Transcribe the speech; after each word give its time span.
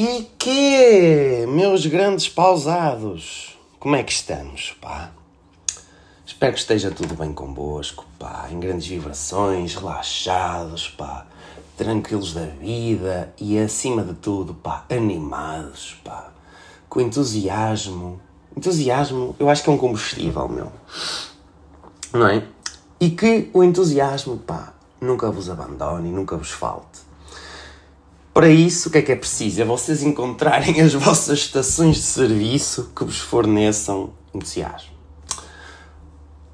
E 0.00 0.30
que, 0.38 1.44
meus 1.48 1.84
grandes 1.84 2.28
pausados, 2.28 3.58
como 3.80 3.96
é 3.96 4.04
que 4.04 4.12
estamos, 4.12 4.76
pá? 4.80 5.10
Espero 6.24 6.52
que 6.52 6.60
esteja 6.60 6.92
tudo 6.92 7.16
bem 7.16 7.32
convosco, 7.32 8.06
pá, 8.16 8.46
em 8.48 8.60
grandes 8.60 8.86
vibrações, 8.86 9.74
relaxados, 9.74 10.88
pá, 10.88 11.26
tranquilos 11.76 12.32
da 12.32 12.44
vida 12.44 13.34
e, 13.40 13.58
acima 13.58 14.04
de 14.04 14.14
tudo, 14.14 14.54
pá, 14.54 14.84
animados, 14.88 15.96
pá, 16.04 16.30
com 16.88 17.00
entusiasmo. 17.00 18.20
Entusiasmo, 18.56 19.34
eu 19.36 19.50
acho 19.50 19.64
que 19.64 19.68
é 19.68 19.72
um 19.72 19.78
combustível, 19.78 20.48
meu. 20.48 20.70
Não 22.12 22.28
é? 22.28 22.44
E 23.00 23.10
que 23.10 23.50
o 23.52 23.64
entusiasmo, 23.64 24.36
pá, 24.36 24.74
nunca 25.00 25.28
vos 25.28 25.50
abandone, 25.50 26.12
nunca 26.12 26.36
vos 26.36 26.52
falte. 26.52 26.87
Para 28.38 28.50
isso, 28.50 28.88
o 28.88 28.92
que 28.92 28.98
é 28.98 29.02
que 29.02 29.10
é 29.10 29.16
preciso? 29.16 29.60
É 29.62 29.64
vocês 29.64 30.04
encontrarem 30.04 30.80
as 30.80 30.94
vossas 30.94 31.40
estações 31.40 31.96
de 31.96 32.02
serviço 32.02 32.92
que 32.94 33.02
vos 33.02 33.18
forneçam 33.18 34.10
entusiasmo. 34.32 34.92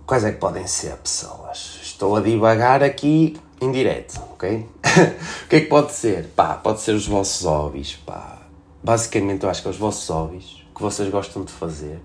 Quais 0.06 0.24
é 0.24 0.32
que 0.32 0.38
podem 0.38 0.66
ser, 0.66 0.96
pessoas? 0.96 1.80
Estou 1.82 2.16
a 2.16 2.22
divagar 2.22 2.82
aqui 2.82 3.36
em 3.60 3.70
direto, 3.70 4.18
ok? 4.32 4.66
o 5.44 5.46
que 5.46 5.56
é 5.56 5.60
que 5.60 5.66
pode 5.66 5.92
ser? 5.92 6.28
Pá, 6.28 6.54
pode 6.54 6.80
ser 6.80 6.94
os 6.94 7.06
vossos 7.06 7.44
hobbies, 7.44 7.96
pá. 7.96 8.38
Basicamente, 8.82 9.44
eu 9.44 9.50
acho 9.50 9.60
que 9.60 9.68
é 9.68 9.70
os 9.70 9.76
vossos 9.76 10.08
hobbies 10.08 10.64
que 10.74 10.80
vocês 10.80 11.10
gostam 11.10 11.44
de 11.44 11.52
fazer. 11.52 12.00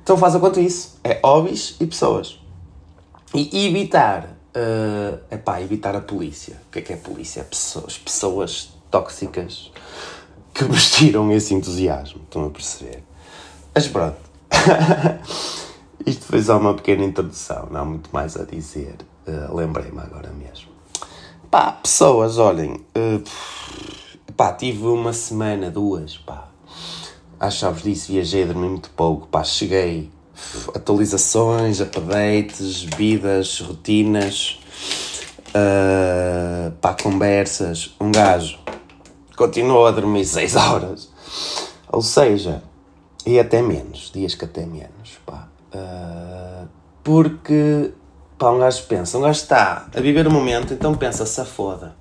Então 0.00 0.16
façam 0.16 0.38
quanto 0.38 0.60
isso. 0.60 1.00
É 1.02 1.18
hobbies 1.24 1.74
e 1.80 1.86
pessoas. 1.88 2.38
E 3.34 3.66
evitar 3.66 4.37
uh, 4.54 5.20
epá, 5.30 5.60
evitar 5.60 5.94
a 5.96 6.00
polícia. 6.00 6.60
O 6.68 6.72
que 6.72 6.78
é 6.78 6.82
que 6.82 6.92
é 6.92 6.96
polícia? 6.96 7.44
Pessoas, 7.44 7.98
pessoas 7.98 8.74
tóxicas 8.90 9.70
que 10.54 10.64
vos 10.64 10.90
tiram 10.90 11.30
esse 11.32 11.54
entusiasmo. 11.54 12.22
Estão 12.24 12.46
a 12.46 12.50
perceber? 12.50 13.02
Mas 13.74 13.86
pronto. 13.88 14.16
Isto 16.06 16.24
foi 16.24 16.42
só 16.42 16.58
uma 16.58 16.74
pequena 16.74 17.04
introdução, 17.04 17.68
não 17.70 17.80
há 17.80 17.84
muito 17.84 18.10
mais 18.12 18.36
a 18.36 18.44
dizer. 18.44 18.96
Uh, 19.26 19.54
Lembrei-me 19.54 19.98
agora 20.00 20.30
mesmo. 20.30 20.68
Pá, 21.50 21.72
pessoas, 21.72 22.38
olhem. 22.38 22.74
Uh, 22.96 23.22
pá, 24.36 24.52
tive 24.52 24.86
uma 24.86 25.12
semana, 25.12 25.70
duas, 25.70 26.16
pá. 26.16 26.48
Às 27.38 27.54
chaves 27.54 27.82
disso, 27.82 28.12
viajei, 28.12 28.44
dormi 28.44 28.68
muito 28.68 28.90
pouco, 28.90 29.26
pá. 29.26 29.44
Cheguei 29.44 30.10
atualizações, 30.74 31.80
updates, 31.80 32.82
vidas, 32.82 33.60
rotinas, 33.60 34.58
uh, 35.48 36.70
pá, 36.80 36.94
conversas. 36.94 37.94
Um 38.00 38.10
gajo 38.10 38.58
continuou 39.36 39.86
a 39.86 39.90
dormir 39.90 40.24
6 40.26 40.56
horas. 40.56 41.10
Ou 41.90 42.02
seja, 42.02 42.62
e 43.24 43.38
até 43.38 43.62
menos, 43.62 44.10
dias 44.12 44.34
que 44.34 44.44
até 44.44 44.66
menos, 44.66 45.18
pá. 45.24 45.48
Uh, 45.72 46.68
porque, 47.02 47.92
pá, 48.36 48.50
um 48.50 48.58
gajo 48.58 48.82
pensa, 48.84 49.16
um 49.18 49.22
gajo 49.22 49.40
está 49.40 49.86
a 49.94 50.00
viver 50.00 50.26
o 50.26 50.30
momento, 50.30 50.74
então 50.74 50.94
pensa, 50.94 51.24
se 51.24 51.44
foda. 51.44 51.96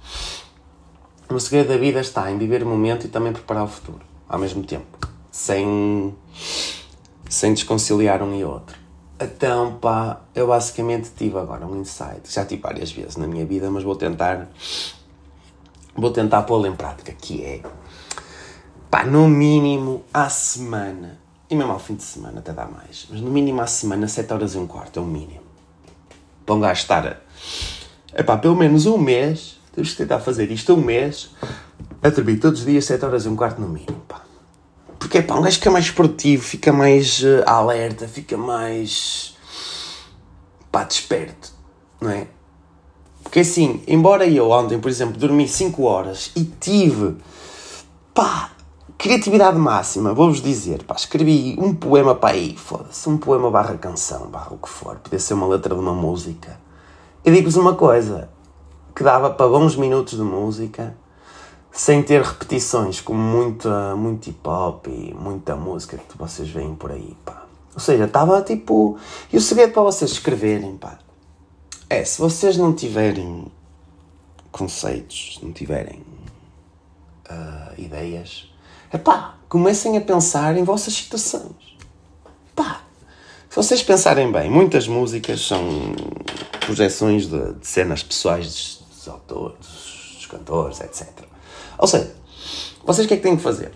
O 1.29 1.39
segredo 1.39 1.69
da 1.69 1.77
vida 1.77 1.99
está 1.99 2.31
em 2.31 2.37
viver 2.37 2.63
o 2.63 2.65
momento 2.65 3.05
e 3.05 3.09
também 3.09 3.33
preparar 3.33 3.65
o 3.65 3.67
futuro, 3.67 4.01
ao 4.29 4.39
mesmo 4.39 4.63
tempo. 4.63 4.97
Sem 5.29 6.15
sem 7.29 7.53
desconciliar 7.53 8.21
um 8.21 8.33
e 8.35 8.43
outro. 8.43 8.77
Então, 9.19 9.77
pá, 9.79 10.21
eu 10.35 10.47
basicamente 10.47 11.09
tive 11.15 11.37
agora 11.39 11.65
um 11.65 11.81
insight. 11.81 12.31
Já 12.31 12.45
tive 12.45 12.61
várias 12.61 12.91
vezes 12.91 13.17
na 13.17 13.25
minha 13.25 13.45
vida, 13.45 13.69
mas 13.71 13.83
vou 13.83 13.95
tentar. 13.95 14.47
Vou 15.95 16.11
tentar 16.11 16.43
pô-lo 16.43 16.67
em 16.67 16.75
prática, 16.75 17.11
que 17.11 17.43
é. 17.43 17.61
Pá, 18.91 19.03
no 19.03 19.27
mínimo 19.27 20.03
à 20.13 20.29
semana, 20.29 21.19
e 21.49 21.55
mesmo 21.55 21.71
ao 21.71 21.79
fim 21.79 21.95
de 21.95 22.03
semana 22.03 22.39
até 22.39 22.53
dá 22.53 22.65
mais, 22.65 23.07
mas 23.09 23.19
no 23.19 23.31
mínimo 23.31 23.59
à 23.61 23.67
semana, 23.67 24.07
7 24.07 24.31
horas 24.31 24.53
e 24.53 24.57
um 24.59 24.67
quarto, 24.67 24.99
é 24.99 25.01
o 25.01 25.05
mínimo. 25.05 25.41
Para 26.45 26.55
um 26.55 26.59
gajo 26.59 26.81
estar. 26.81 27.21
Pelo 28.41 28.55
menos 28.55 28.85
um 28.85 28.97
mês, 28.97 29.59
temos 29.73 29.91
que 29.91 29.97
tentar 29.97 30.19
fazer 30.19 30.51
isto 30.51 30.73
um 30.73 30.81
mês, 30.81 31.31
a 32.01 32.09
dormir 32.09 32.37
todos 32.37 32.59
os 32.59 32.65
dias 32.65 32.85
7 32.85 33.03
horas 33.03 33.25
e 33.25 33.29
um 33.29 33.35
quarto 33.35 33.59
no 33.59 33.67
mínimo. 33.67 33.96
Porque 35.07 35.21
pá, 35.21 35.35
um 35.35 35.41
gajo 35.41 35.55
fica 35.55 35.71
mais 35.71 35.89
produtivo, 35.89 36.43
fica 36.43 36.73
mais 36.73 37.23
uh, 37.23 37.41
alerta, 37.45 38.09
fica 38.09 38.35
mais 38.35 39.37
pá, 40.69 40.83
desperto, 40.83 41.53
não 42.01 42.11
é? 42.11 42.27
Porque 43.23 43.39
assim, 43.39 43.81
embora 43.87 44.27
eu 44.27 44.51
ontem, 44.51 44.77
por 44.77 44.91
exemplo, 44.91 45.17
dormi 45.17 45.47
5 45.47 45.81
horas 45.81 46.33
e 46.35 46.43
tive 46.43 47.15
pá, 48.13 48.51
criatividade 48.97 49.57
máxima, 49.57 50.13
vou-vos 50.13 50.41
dizer, 50.41 50.83
pá, 50.83 50.95
escrevi 50.95 51.55
um 51.57 51.73
poema 51.73 52.13
para 52.13 52.35
aí, 52.35 52.57
foda-se, 52.57 53.07
um 53.07 53.17
poema 53.17 53.49
barra 53.49 53.77
canção, 53.77 54.27
barra 54.27 54.55
o 54.55 54.57
que 54.57 54.67
for, 54.67 54.97
podia 54.97 55.19
ser 55.19 55.35
uma 55.35 55.47
letra 55.47 55.73
de 55.73 55.79
uma 55.79 55.93
música. 55.93 56.59
E 57.23 57.31
digo-vos 57.31 57.55
uma 57.55 57.75
coisa, 57.75 58.29
que 58.93 59.03
dava 59.03 59.29
para 59.29 59.47
bons 59.47 59.77
minutos 59.77 60.17
de 60.17 60.23
música 60.23 60.93
sem 61.77 62.01
ter 62.01 62.23
repetições, 62.23 62.99
como 62.99 63.19
muita, 63.21 63.95
muito 63.95 64.31
hip 64.31 64.49
hop 64.49 64.87
e 64.87 65.13
muita 65.13 65.55
música 65.55 65.95
que 65.95 66.17
vocês 66.17 66.49
veem 66.49 66.73
por 66.73 66.91
aí, 66.91 67.15
pá. 67.23 67.45
Ou 67.75 67.79
seja, 67.79 68.05
estava 68.05 68.41
tipo. 68.41 68.97
E 69.31 69.37
o 69.37 69.41
segredo 69.41 69.73
para 69.73 69.83
vocês 69.83 70.09
escreverem, 70.09 70.75
pá, 70.75 70.97
é 71.87 72.03
se 72.03 72.19
vocês 72.19 72.57
não 72.57 72.73
tiverem 72.73 73.45
conceitos, 74.51 75.39
não 75.43 75.53
tiverem 75.53 76.01
uh, 77.29 77.79
ideias, 77.79 78.51
é 78.91 78.97
pá, 78.97 79.35
comecem 79.47 79.95
a 79.97 80.01
pensar 80.01 80.57
em 80.57 80.63
vossas 80.63 80.95
situações. 80.95 81.77
Pá, 82.55 82.81
se 83.47 83.55
vocês 83.55 83.83
pensarem 83.83 84.31
bem, 84.31 84.49
muitas 84.49 84.87
músicas 84.87 85.41
são 85.41 85.61
projeções 86.59 87.27
de, 87.27 87.53
de 87.53 87.67
cenas 87.67 88.01
pessoais 88.01 88.47
dos, 88.47 88.83
dos 88.89 89.07
autores, 89.07 90.15
dos 90.15 90.25
cantores, 90.25 90.81
etc. 90.81 91.36
Ou 91.77 91.87
seja, 91.87 92.13
vocês 92.85 93.05
o 93.05 93.07
que 93.07 93.13
é 93.15 93.17
que 93.17 93.23
têm 93.23 93.35
que 93.35 93.43
fazer? 93.43 93.71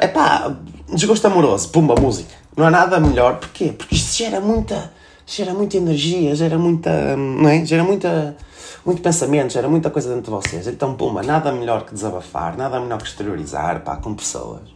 É 0.00 0.06
uh, 0.06 0.12
pá, 0.12 0.56
desgosto 0.92 1.26
amoroso, 1.26 1.68
pumba, 1.70 1.94
música. 1.94 2.34
Não 2.56 2.66
há 2.66 2.70
nada 2.70 3.00
melhor, 3.00 3.38
porquê? 3.38 3.72
Porque 3.72 3.94
isto 3.94 4.16
gera 4.18 4.40
muita, 4.40 4.92
gera 5.26 5.54
muita 5.54 5.76
energia, 5.76 6.34
gera 6.34 6.58
muita, 6.58 7.16
não 7.16 7.48
é? 7.48 7.64
Gera 7.64 7.82
muita, 7.82 8.36
muito 8.84 9.00
pensamento, 9.02 9.52
gera 9.52 9.68
muita 9.68 9.90
coisa 9.90 10.08
dentro 10.14 10.24
de 10.24 10.30
vocês. 10.30 10.66
Então, 10.66 10.94
pumba, 10.94 11.22
nada 11.22 11.50
melhor 11.50 11.84
que 11.84 11.94
desabafar, 11.94 12.56
nada 12.56 12.78
melhor 12.78 13.00
que 13.00 13.08
exteriorizar, 13.08 13.82
pá, 13.82 13.96
com 13.96 14.14
pessoas. 14.14 14.74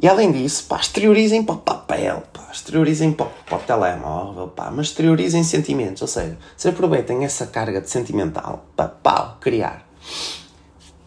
E 0.00 0.08
além 0.08 0.30
disso, 0.32 0.64
pá, 0.68 0.76
exteriorizem 0.76 1.42
para 1.42 1.54
o 1.56 1.58
papel, 1.58 2.22
pá, 2.32 2.48
exteriorizem 2.52 3.12
para, 3.12 3.26
para 3.26 3.58
o 3.58 3.60
telemóvel, 3.60 4.48
pá, 4.48 4.70
mas 4.70 4.86
exteriorizem 4.86 5.42
sentimentos, 5.42 6.02
ou 6.02 6.08
seja, 6.08 6.38
se 6.56 6.68
aproveitem 6.68 7.24
essa 7.24 7.46
carga 7.46 7.80
de 7.80 7.90
sentimental 7.90 8.64
para, 8.76 8.88
pá, 8.88 9.36
criar. 9.40 9.86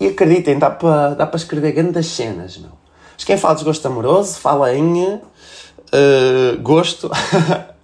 E 0.02 0.08
acreditem, 0.08 0.58
dá 0.58 0.72
para 0.72 1.14
dá 1.14 1.30
escrever 1.36 1.74
grandes 1.74 2.08
cenas, 2.08 2.58
meu. 2.58 2.72
Mas 3.14 3.24
quem 3.24 3.38
fala 3.38 3.54
de 3.54 3.64
gosto 3.64 3.86
amoroso 3.86 4.40
fala 4.40 4.74
em 4.74 5.14
uh, 5.14 5.22
gosto. 6.60 7.08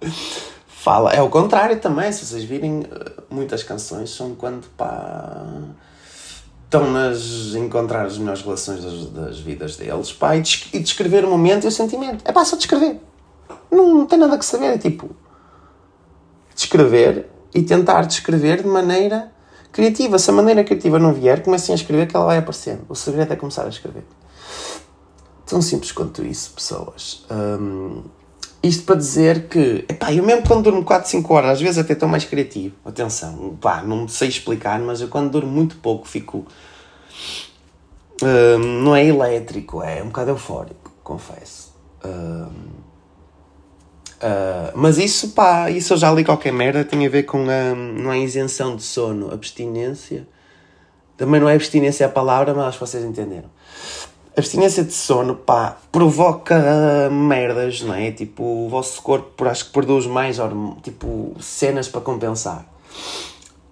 fala. 0.66 1.12
É 1.12 1.22
o 1.22 1.30
contrário 1.30 1.78
também, 1.78 2.10
se 2.10 2.26
vocês 2.26 2.42
virem, 2.42 2.80
uh, 2.80 2.86
muitas 3.30 3.62
canções 3.62 4.10
são 4.10 4.34
quando 4.34 4.66
pá. 4.76 5.46
Estão 6.64 6.90
nas 6.90 7.54
encontrar 7.54 8.06
as 8.06 8.18
melhores 8.18 8.42
relações 8.42 8.82
das, 8.82 9.06
das 9.10 9.38
vidas 9.38 9.76
deles, 9.76 10.12
pá, 10.12 10.34
e, 10.34 10.40
des 10.40 10.66
e 10.72 10.80
descrever 10.80 11.24
o 11.24 11.30
momento 11.30 11.66
e 11.66 11.68
o 11.68 11.70
sentimento. 11.70 12.24
É 12.24 12.32
pá, 12.32 12.44
só 12.44 12.56
descrever. 12.56 13.00
Não, 13.70 13.94
não 13.98 14.06
tem 14.06 14.18
nada 14.18 14.36
que 14.36 14.44
saber, 14.44 14.74
é 14.74 14.78
tipo. 14.78 15.08
Descrever 16.52 17.30
e 17.54 17.62
tentar 17.62 18.06
descrever 18.06 18.60
de 18.60 18.68
maneira 18.68 19.37
criativa. 19.72 20.18
Se 20.18 20.30
a 20.30 20.32
maneira 20.32 20.64
criativa 20.64 20.98
não 20.98 21.12
vier, 21.12 21.42
comecem 21.42 21.72
a 21.72 21.76
escrever 21.76 22.06
que 22.06 22.16
ela 22.16 22.26
vai 22.26 22.38
aparecendo. 22.38 22.82
O 22.88 22.94
segredo 22.94 23.32
é 23.32 23.36
começar 23.36 23.64
a 23.64 23.68
escrever. 23.68 24.04
Tão 25.46 25.62
simples 25.62 25.92
quanto 25.92 26.24
isso, 26.24 26.52
pessoas. 26.52 27.24
Um, 27.30 28.02
isto 28.62 28.84
para 28.84 28.96
dizer 28.96 29.48
que, 29.48 29.84
epá, 29.88 30.12
eu 30.12 30.24
mesmo 30.24 30.46
quando 30.46 30.64
durmo 30.64 30.84
4, 30.84 31.08
5 31.08 31.34
horas, 31.34 31.50
às 31.52 31.60
vezes 31.60 31.78
até 31.78 31.92
estou 31.92 32.08
mais 32.08 32.24
criativo. 32.24 32.74
Atenção, 32.84 33.56
pá, 33.60 33.82
não 33.82 34.08
sei 34.08 34.28
explicar, 34.28 34.80
mas 34.80 35.00
eu 35.00 35.08
quando 35.08 35.30
durmo 35.30 35.50
muito 35.50 35.76
pouco 35.76 36.06
fico. 36.06 36.46
Um, 38.20 38.82
não 38.82 38.96
é 38.96 39.06
elétrico, 39.06 39.82
é 39.82 40.02
um 40.02 40.06
bocado 40.06 40.30
eufórico, 40.32 40.92
confesso. 41.04 41.72
Um, 42.04 42.77
Uh, 44.18 44.72
mas 44.74 44.98
isso, 44.98 45.30
pá, 45.30 45.70
isso 45.70 45.92
eu 45.92 45.96
já 45.96 46.10
li 46.10 46.24
qualquer 46.24 46.52
merda, 46.52 46.84
tem 46.84 47.06
a 47.06 47.08
ver 47.08 47.22
com 47.22 47.46
a, 47.48 47.74
não 47.74 48.12
é 48.12 48.18
isenção 48.18 48.74
de 48.74 48.82
sono, 48.82 49.32
abstinência. 49.32 50.26
Também 51.16 51.40
não 51.40 51.48
é 51.48 51.54
abstinência 51.54 52.06
a 52.06 52.08
palavra, 52.08 52.52
mas 52.52 52.66
acho 52.66 52.78
que 52.78 52.86
vocês 52.86 53.04
entenderam. 53.04 53.48
Abstinência 54.36 54.84
de 54.84 54.92
sono, 54.92 55.34
pá, 55.34 55.78
provoca 55.90 57.08
merdas, 57.10 57.80
não 57.82 57.94
é? 57.94 58.10
Tipo, 58.10 58.42
o 58.42 58.68
vosso 58.68 59.02
corpo 59.02 59.44
acho 59.44 59.66
que 59.66 59.72
produz 59.72 60.06
mais, 60.06 60.38
tipo, 60.82 61.34
cenas 61.40 61.88
para 61.88 62.00
compensar. 62.00 62.64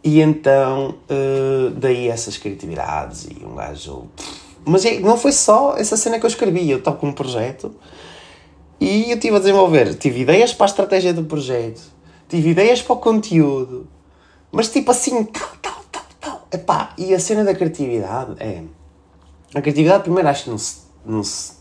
E 0.02 0.20
então, 0.20 0.96
uh, 1.10 1.70
daí 1.70 2.08
essas 2.08 2.36
criatividades 2.36 3.24
e 3.24 3.44
um 3.44 3.56
gajo, 3.56 4.06
Mas 4.64 4.84
é, 4.84 5.00
não 5.00 5.16
foi 5.16 5.32
só 5.32 5.76
essa 5.76 5.96
cena 5.96 6.20
que 6.20 6.26
eu 6.26 6.28
escrevi, 6.28 6.70
eu 6.70 6.80
com 6.80 7.08
um 7.08 7.12
projeto 7.12 7.74
e 8.80 9.10
eu 9.10 9.16
estive 9.16 9.36
a 9.36 9.38
desenvolver, 9.38 9.94
tive 9.94 10.20
ideias 10.20 10.52
para 10.52 10.66
a 10.66 10.68
estratégia 10.68 11.14
do 11.14 11.24
projeto, 11.24 11.80
tive 12.28 12.50
ideias 12.50 12.82
para 12.82 12.94
o 12.94 12.98
conteúdo, 12.98 13.88
mas 14.52 14.68
tipo 14.68 14.90
assim, 14.90 15.24
tal, 15.24 15.48
tal, 15.62 15.80
tal, 15.90 16.04
tal. 16.20 16.48
Epá, 16.52 16.92
e 16.98 17.14
a 17.14 17.18
cena 17.18 17.44
da 17.44 17.54
criatividade 17.54 18.34
é. 18.38 18.62
A 19.54 19.60
criatividade, 19.60 20.02
primeiro, 20.02 20.28
acho 20.28 20.44
que 20.44 20.50
não 20.50 20.58
se, 20.58 20.76
não 21.04 21.22
se 21.22 21.56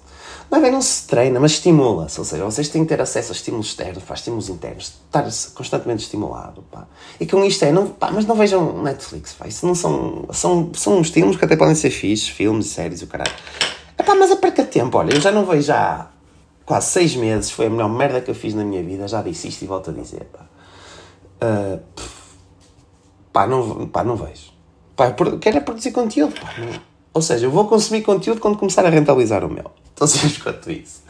não 0.49 0.59
é 0.59 0.61
bem, 0.61 0.71
não 0.71 0.81
se 0.81 1.07
treina, 1.07 1.39
mas 1.39 1.51
estimula-se. 1.53 2.19
Ou 2.19 2.25
seja, 2.25 2.45
vocês 2.45 2.69
têm 2.69 2.83
que 2.83 2.89
ter 2.89 3.01
acesso 3.01 3.31
a 3.31 3.35
estímulos 3.35 3.67
externos, 3.67 4.03
pá, 4.03 4.13
estímulos 4.13 4.49
internos, 4.49 4.93
estar 5.05 5.23
constantemente 5.55 6.03
estimulado. 6.03 6.63
Pá. 6.71 6.87
E 7.19 7.25
com 7.25 7.43
isto 7.43 7.65
é, 7.65 7.71
não, 7.71 7.87
pá, 7.87 8.11
mas 8.11 8.25
não 8.25 8.35
vejam 8.35 8.83
Netflix, 8.83 9.33
pá, 9.33 9.47
isso 9.47 9.65
não 9.65 9.73
são, 9.73 10.25
são, 10.31 10.71
são 10.73 11.01
estímulos 11.01 11.37
que 11.37 11.45
até 11.45 11.55
podem 11.55 11.75
ser 11.75 11.89
fixos, 11.89 12.29
filmes 12.29 12.67
séries, 12.67 13.01
o 13.01 13.07
caralho. 13.07 13.33
É 13.97 14.03
pá, 14.03 14.13
mas 14.15 14.31
a 14.31 14.35
perca 14.35 14.63
de 14.63 14.69
tempo, 14.69 14.97
olha, 14.97 15.13
eu 15.13 15.21
já 15.21 15.31
não 15.31 15.45
vejo 15.45 15.71
há 15.73 16.09
quase 16.65 16.87
seis 16.87 17.15
meses, 17.15 17.51
foi 17.51 17.67
a 17.67 17.69
melhor 17.69 17.89
merda 17.89 18.19
que 18.19 18.31
eu 18.31 18.35
fiz 18.35 18.53
na 18.53 18.63
minha 18.63 18.83
vida, 18.83 19.07
já 19.07 19.21
disse 19.21 19.47
isto 19.47 19.61
e 19.61 19.67
volto 19.67 19.91
a 19.91 19.93
dizer, 19.93 20.25
pá. 20.25 20.45
Uh, 21.45 21.79
pá, 23.31 23.45
não, 23.45 23.87
pá, 23.87 24.03
não 24.03 24.15
vejo. 24.15 24.53
Pá, 24.95 25.13
quero 25.39 25.57
é 25.57 25.61
produzir 25.61 25.91
conteúdo, 25.91 26.33
pá. 26.39 26.53
Ou 27.13 27.21
seja, 27.21 27.45
eu 27.45 27.51
vou 27.51 27.67
consumir 27.67 28.01
conteúdo 28.01 28.41
quando 28.41 28.57
começar 28.57 28.85
a 28.85 28.89
rentabilizar 28.89 29.43
o 29.45 29.49
meu. 29.49 29.71
Tão 29.95 30.07
simples 30.07 30.37
quanto 30.37 30.71
isso. 30.71 31.01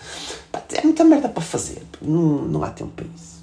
Pá, 0.51 0.61
é 0.73 0.81
muita 0.83 1.03
merda 1.03 1.29
para 1.29 1.41
fazer. 1.41 1.83
Não, 2.01 2.43
não 2.43 2.63
há 2.63 2.69
tempo 2.69 2.91
para 2.95 3.05
isso. 3.05 3.35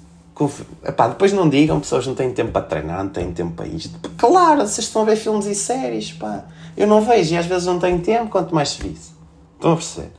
Epá, 0.83 1.07
depois 1.07 1.31
não 1.31 1.47
digam, 1.47 1.79
pessoas 1.79 2.07
não 2.07 2.15
têm 2.15 2.33
tempo 2.33 2.51
para 2.51 2.63
treinar, 2.63 3.03
não 3.03 3.11
têm 3.11 3.31
tempo 3.31 3.53
para 3.53 3.67
isto. 3.67 3.99
Claro, 4.17 4.61
vocês 4.61 4.87
estão 4.87 5.03
a 5.03 5.05
ver 5.05 5.15
filmes 5.15 5.45
e 5.45 5.55
séries, 5.55 6.11
pá. 6.11 6.45
Eu 6.75 6.87
não 6.87 7.01
vejo 7.01 7.35
e 7.35 7.37
às 7.37 7.45
vezes 7.45 7.65
não 7.65 7.79
tenho 7.79 8.01
tempo, 8.01 8.29
quanto 8.29 8.53
mais 8.53 8.69
serviço. 8.69 9.13
Estão 9.55 9.73
a 9.73 9.75
perceber? 9.75 10.11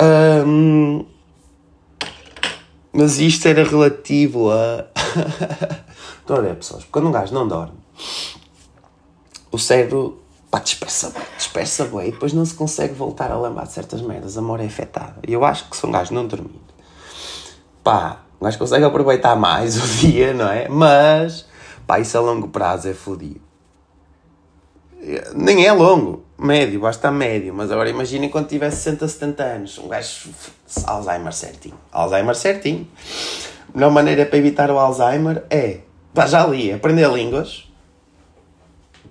Um, 0.00 1.04
mas 2.92 3.18
isto 3.18 3.46
era 3.46 3.64
relativo 3.64 4.50
a. 4.50 4.86
Estão 6.20 6.36
a 6.36 6.40
ver, 6.40 6.56
pessoas? 6.56 6.84
Quando 6.84 7.08
um 7.08 7.12
gajo 7.12 7.34
não 7.34 7.48
dorme, 7.48 7.74
o 9.50 9.58
cérebro 9.58 10.22
pá, 10.52 10.58
dispersa 10.58 11.08
bem, 11.10 11.22
dispersa 11.38 11.84
bem, 11.86 12.08
e 12.08 12.12
depois 12.12 12.34
não 12.34 12.44
se 12.44 12.54
consegue 12.54 12.92
voltar 12.92 13.32
a 13.32 13.40
lembrar 13.40 13.64
de 13.64 13.72
certas 13.72 14.02
merdas, 14.02 14.36
a 14.36 14.62
é 14.62 14.66
afetada. 14.66 15.16
E 15.26 15.32
eu 15.32 15.44
acho 15.44 15.68
que 15.70 15.76
se 15.76 15.86
um 15.86 15.90
gajo 15.90 16.12
não 16.12 16.26
dormir, 16.26 16.60
pá, 17.82 18.20
um 18.38 18.44
gajo 18.44 18.58
consegue 18.58 18.84
aproveitar 18.84 19.34
mais 19.34 19.76
o 19.82 19.86
dia, 19.98 20.34
não 20.34 20.48
é? 20.48 20.68
Mas, 20.68 21.46
pá, 21.86 21.98
isso 21.98 22.18
a 22.18 22.20
longo 22.20 22.48
prazo 22.48 22.88
é 22.88 22.92
fodido. 22.92 23.40
Nem 25.34 25.66
é 25.66 25.72
longo, 25.72 26.24
médio, 26.38 26.80
basta 26.80 27.10
médio, 27.10 27.52
mas 27.52 27.72
agora 27.72 27.90
imaginem 27.90 28.28
quando 28.28 28.46
tiver 28.46 28.70
60, 28.70 29.08
70 29.08 29.42
anos, 29.42 29.78
um 29.78 29.88
gajo 29.88 30.30
Alzheimer 30.84 31.32
certinho. 31.32 31.74
Alzheimer 31.90 32.36
certinho. 32.36 32.86
A 33.68 33.76
melhor 33.76 33.90
maneira 33.90 34.24
para 34.24 34.38
evitar 34.38 34.70
o 34.70 34.78
Alzheimer 34.78 35.44
é, 35.50 35.80
pá, 36.14 36.26
já 36.26 36.46
li, 36.46 36.72
aprender 36.72 37.10
línguas, 37.10 37.68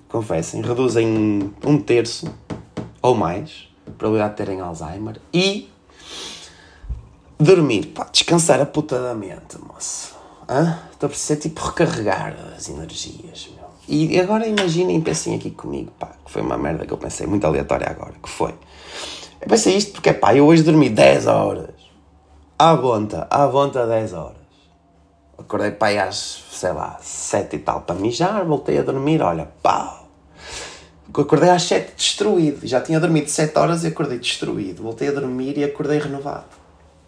confessem, 0.07 0.61
reduzem 0.61 1.53
um 1.65 1.77
terço 1.81 2.33
ou 3.01 3.13
mais 3.13 3.67
a 3.85 3.91
probabilidade 3.91 4.31
de 4.31 4.37
terem 4.37 4.61
Alzheimer 4.61 5.19
e 5.33 5.69
dormir, 7.37 7.87
pá, 7.87 8.07
descansar 8.11 8.61
a 8.61 8.65
puta 8.65 9.01
da 9.01 9.13
mente, 9.13 9.57
moço. 9.59 10.15
Hã? 10.47 10.79
Estou 10.91 11.07
a 11.07 11.09
precisar, 11.09 11.39
tipo, 11.39 11.61
recarregar 11.61 12.35
as 12.55 12.69
energias, 12.69 13.49
meu. 13.55 13.60
E 13.87 14.19
agora 14.19 14.47
imaginem, 14.47 15.01
pensem 15.01 15.35
aqui 15.35 15.51
comigo, 15.51 15.91
pá, 15.99 16.11
que 16.23 16.31
foi 16.31 16.41
uma 16.41 16.57
merda 16.57 16.85
que 16.85 16.93
eu 16.93 16.97
pensei, 16.97 17.27
muito 17.27 17.45
aleatória 17.45 17.89
agora, 17.89 18.13
que 18.21 18.29
foi. 18.29 18.53
Eu 19.41 19.47
pensei 19.47 19.75
isto 19.75 19.93
porque, 19.93 20.13
pá, 20.13 20.35
eu 20.35 20.45
hoje 20.45 20.63
dormi 20.63 20.89
10 20.89 21.27
horas. 21.27 21.75
À 22.57 22.75
vonta, 22.75 23.27
à 23.29 23.47
vonta 23.47 23.85
10 23.87 24.13
horas. 24.13 24.41
Acordei, 25.37 25.71
pá, 25.71 25.89
às, 26.03 26.43
sei 26.51 26.71
lá, 26.71 26.97
7 27.01 27.55
e 27.55 27.59
tal 27.59 27.81
para 27.81 27.95
mijar, 27.95 28.45
voltei 28.45 28.77
a 28.77 28.83
dormir, 28.83 29.21
olha, 29.21 29.49
pau 29.61 30.01
Acordei 31.19 31.49
às 31.49 31.63
7 31.63 31.93
destruído. 31.95 32.65
Já 32.65 32.79
tinha 32.79 32.99
dormido 32.99 33.29
7 33.29 33.57
horas 33.57 33.83
e 33.83 33.87
acordei 33.87 34.17
destruído. 34.17 34.81
Voltei 34.81 35.09
a 35.09 35.11
dormir 35.11 35.57
e 35.57 35.63
acordei 35.63 35.99
renovado. 35.99 36.45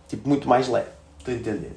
Tipo, 0.10 0.28
muito 0.28 0.48
mais 0.48 0.68
leve. 0.68 0.90
Estou 1.18 1.34
a 1.34 1.38
entender? 1.38 1.74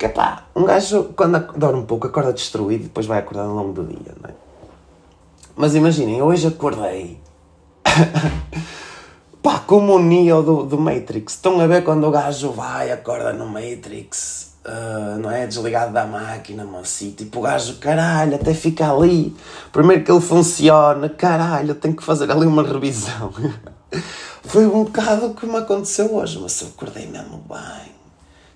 Porque 0.00 0.14
pá, 0.14 0.44
um 0.56 0.64
gajo 0.64 1.12
quando 1.14 1.38
dorme 1.58 1.80
um 1.80 1.84
pouco 1.84 2.06
acorda 2.06 2.32
destruído 2.32 2.84
e 2.84 2.84
depois 2.84 3.04
vai 3.04 3.18
acordar 3.18 3.42
ao 3.42 3.54
longo 3.54 3.74
do 3.74 3.84
dia, 3.84 4.14
não 4.22 4.30
é? 4.30 4.32
Mas 5.54 5.74
imaginem, 5.74 6.22
hoje 6.22 6.46
acordei. 6.46 7.20
pá, 9.42 9.58
como 9.66 9.96
o 9.96 9.98
Neo 9.98 10.42
do, 10.42 10.62
do 10.64 10.78
Matrix. 10.78 11.34
Estão 11.34 11.60
a 11.60 11.66
ver 11.66 11.84
quando 11.84 12.06
o 12.06 12.10
gajo 12.10 12.50
vai, 12.50 12.90
acorda 12.90 13.34
no 13.34 13.44
Matrix 13.44 14.54
uh, 14.64 15.18
não 15.18 15.30
é? 15.30 15.46
Desligado 15.46 15.92
da 15.92 16.06
máquina, 16.06 16.64
mas 16.64 16.98
e 17.02 17.10
tipo 17.10 17.40
o 17.40 17.42
gajo, 17.42 17.76
caralho, 17.76 18.36
até 18.36 18.54
fica 18.54 18.90
ali. 18.90 19.36
Primeiro 19.70 20.02
que 20.02 20.10
ele 20.10 20.22
funciona, 20.22 21.10
caralho, 21.10 21.74
tenho 21.74 21.94
que 21.94 22.02
fazer 22.02 22.30
ali 22.30 22.46
uma 22.46 22.62
revisão. 22.62 23.34
Foi 24.44 24.66
um 24.66 24.84
bocado 24.84 25.26
o 25.26 25.34
que 25.34 25.44
me 25.44 25.58
aconteceu 25.58 26.14
hoje, 26.14 26.38
mas 26.40 26.58
eu 26.62 26.68
acordei 26.68 27.06
mesmo 27.06 27.44
bem. 27.46 27.99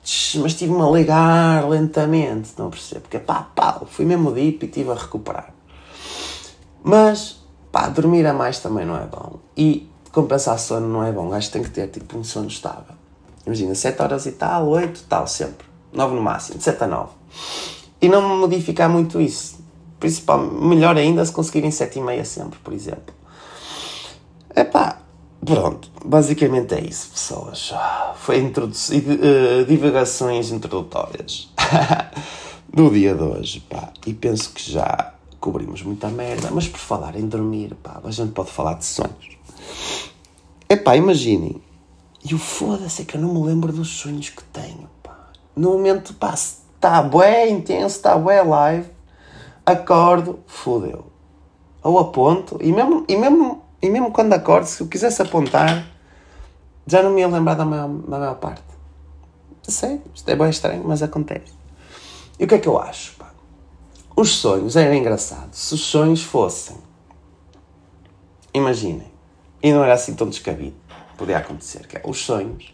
Mas 0.04 0.52
estive-me 0.52 0.82
a 0.82 0.90
ligar 0.90 1.68
lentamente, 1.68 2.50
não 2.58 2.68
percebo? 2.68 3.02
Porque 3.02 3.18
pá, 3.18 3.48
pá, 3.54 3.80
fui 3.86 4.04
mesmo 4.04 4.30
deep 4.32 4.64
e 4.64 4.68
estive 4.68 4.90
a 4.90 4.94
recuperar. 4.94 5.54
Mas, 6.82 7.40
pá, 7.72 7.88
dormir 7.88 8.26
a 8.26 8.34
mais 8.34 8.58
também 8.58 8.84
não 8.84 8.96
é 8.96 9.06
bom. 9.06 9.38
E 9.56 9.88
compensar 10.12 10.58
sono 10.58 10.86
não 10.86 11.02
é 11.02 11.10
bom. 11.10 11.26
O 11.26 11.30
gajo 11.30 11.50
tem 11.50 11.62
que 11.62 11.70
ter 11.70 11.88
tipo 11.88 12.18
um 12.18 12.22
sono 12.22 12.48
estável. 12.48 12.94
Imagina, 13.46 13.74
7 13.74 14.02
horas 14.02 14.26
e 14.26 14.32
tal, 14.32 14.68
8, 14.68 15.04
tal, 15.08 15.26
sempre. 15.26 15.66
9 15.92 16.14
no 16.14 16.20
máximo, 16.20 16.58
de 16.58 16.64
7 16.64 16.84
a 16.84 16.86
9. 16.86 17.10
E 18.02 18.08
não 18.08 18.36
modificar 18.38 18.90
muito 18.90 19.18
isso. 19.20 19.58
Principal, 19.98 20.38
melhor 20.38 20.98
ainda 20.98 21.24
se 21.24 21.32
conseguirem 21.32 21.70
7 21.70 21.98
e 21.98 22.02
meia 22.02 22.24
sempre, 22.26 22.58
por 22.58 22.74
exemplo. 22.74 23.14
Epá, 24.54 24.98
pronto, 25.44 25.90
basicamente 26.04 26.74
é 26.74 26.80
isso, 26.80 27.10
pessoas. 27.10 27.72
Foi 28.16 28.38
introdu 28.38 28.72
uh, 28.72 29.64
divagações 29.66 30.50
introdutórias 30.50 31.52
do 32.72 32.90
dia 32.90 33.14
de 33.14 33.22
hoje, 33.22 33.60
pá. 33.60 33.92
E 34.06 34.14
penso 34.14 34.50
que 34.50 34.70
já 34.70 35.12
cobrimos 35.40 35.82
muita 35.82 36.08
merda, 36.08 36.50
mas 36.50 36.66
por 36.66 36.78
falar 36.78 37.16
em 37.16 37.26
dormir, 37.26 37.74
pá, 37.82 38.00
a 38.02 38.10
gente 38.10 38.32
pode 38.32 38.50
falar 38.50 38.74
de 38.74 38.84
sonhos. 38.84 39.38
Epá, 40.68 40.96
imaginem. 40.96 41.62
E 42.24 42.34
o 42.34 42.38
foda-se 42.38 43.02
é 43.02 43.04
que 43.04 43.16
eu 43.16 43.20
não 43.20 43.34
me 43.34 43.46
lembro 43.46 43.72
dos 43.72 43.88
sonhos 43.88 44.30
que 44.30 44.42
tenho 44.44 44.88
no 45.56 45.70
momento, 45.70 46.14
pá, 46.14 46.34
está 46.34 47.02
bué 47.02 47.48
intenso, 47.48 47.96
está 47.96 48.16
bué 48.18 48.42
live, 48.42 48.88
acordo, 49.64 50.40
fodeu. 50.46 51.06
Ou 51.82 51.98
aponto, 51.98 52.58
e 52.60 52.72
mesmo, 52.72 53.04
e, 53.08 53.16
mesmo, 53.16 53.62
e 53.84 53.90
mesmo 53.90 54.10
quando 54.10 54.32
acordo, 54.32 54.64
se 54.64 54.80
eu 54.80 54.88
quisesse 54.88 55.20
apontar, 55.20 55.86
já 56.86 57.02
não 57.02 57.10
me 57.10 57.20
ia 57.20 57.28
lembrar 57.28 57.52
da 57.52 57.66
maior, 57.66 57.86
da 57.88 58.18
maior 58.18 58.36
parte. 58.36 58.64
Sei, 59.62 60.00
isto 60.14 60.26
é 60.26 60.34
bem 60.34 60.48
estranho, 60.48 60.82
mas 60.86 61.02
acontece. 61.02 61.52
E 62.40 62.44
o 62.44 62.48
que 62.48 62.54
é 62.54 62.58
que 62.58 62.66
eu 62.66 62.78
acho? 62.78 63.14
Pá? 63.16 63.30
Os 64.16 64.30
sonhos, 64.30 64.74
era 64.74 64.96
engraçado, 64.96 65.52
se 65.52 65.74
os 65.74 65.82
sonhos 65.82 66.22
fossem, 66.22 66.78
imaginem, 68.54 69.12
e 69.62 69.70
não 69.70 69.84
era 69.84 69.92
assim 69.92 70.14
tão 70.14 70.30
descabido, 70.30 70.76
podia 71.18 71.36
acontecer, 71.36 71.86
que 71.86 71.98
é, 71.98 72.02
os 72.06 72.24
sonhos 72.24 72.72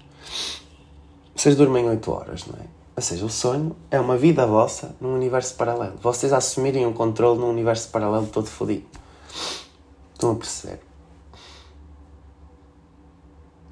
vocês 1.34 1.56
dormem 1.56 1.88
8 1.88 2.12
horas, 2.12 2.46
não 2.46 2.54
é? 2.54 2.66
Ou 2.94 3.02
seja, 3.02 3.24
o 3.24 3.30
sonho 3.30 3.74
é 3.90 3.98
uma 3.98 4.16
vida 4.16 4.46
vossa 4.46 4.94
num 5.00 5.12
universo 5.12 5.56
paralelo. 5.56 5.96
Vocês 6.00 6.32
assumirem 6.32 6.86
um 6.86 6.92
controle 6.92 7.40
num 7.40 7.50
universo 7.50 7.88
paralelo 7.88 8.28
todo 8.28 8.46
fodido. 8.46 8.86
Estão 10.12 10.32
a 10.32 10.34
perceber? 10.36 10.89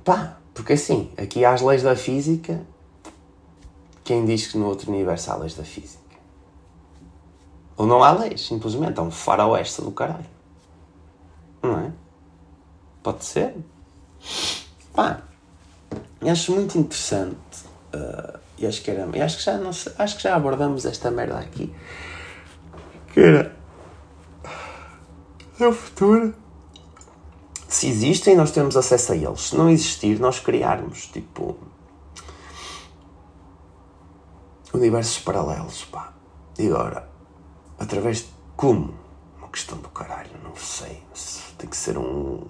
Pá, 0.08 0.38
porque 0.54 0.72
assim, 0.72 1.12
aqui 1.18 1.44
há 1.44 1.52
as 1.52 1.60
leis 1.60 1.82
da 1.82 1.94
física. 1.94 2.62
Quem 4.02 4.24
diz 4.24 4.46
que 4.46 4.56
no 4.56 4.64
outro 4.64 4.90
universo 4.90 5.30
há 5.30 5.36
leis 5.36 5.54
da 5.54 5.64
física? 5.64 6.16
Ou 7.76 7.86
não 7.86 8.02
há 8.02 8.12
leis, 8.12 8.46
simplesmente. 8.46 8.98
É 8.98 9.02
um 9.02 9.10
faroeste 9.10 9.82
do 9.82 9.90
caralho. 9.90 10.24
Não 11.62 11.78
é? 11.78 11.92
Pode 13.02 13.22
ser. 13.22 13.54
Pá, 14.94 15.20
acho 16.26 16.52
muito 16.52 16.78
interessante 16.78 17.66
uh, 17.94 18.38
e 18.56 18.66
acho 18.66 18.80
que 18.80 18.90
era 18.90 19.06
e 19.14 19.20
acho 19.20 19.36
que 19.36 19.44
já 19.44 19.58
não 19.58 19.68
acho 19.70 20.16
que 20.16 20.22
já 20.22 20.34
abordamos 20.34 20.84
esta 20.84 21.10
merda 21.10 21.38
aqui 21.38 21.72
que 23.12 23.20
era 23.20 23.56
é 25.60 25.66
o 25.66 25.72
futuro 25.72 26.34
se 27.68 27.88
existem 27.88 28.34
nós 28.34 28.50
temos 28.50 28.76
acesso 28.76 29.12
a 29.12 29.16
eles 29.16 29.40
se 29.40 29.56
não 29.56 29.70
existir 29.70 30.18
nós 30.18 30.40
criarmos 30.40 31.06
tipo 31.06 31.56
universos 34.72 35.20
paralelos 35.20 35.84
pá 35.84 36.12
e 36.58 36.66
agora 36.66 37.08
através 37.78 38.18
de 38.18 38.28
como 38.56 38.94
uma 39.36 39.48
questão 39.48 39.78
do 39.78 39.88
caralho 39.90 40.30
não 40.42 40.56
sei 40.56 41.02
tem 41.56 41.68
que 41.68 41.76
ser 41.76 41.96
um 41.98 42.42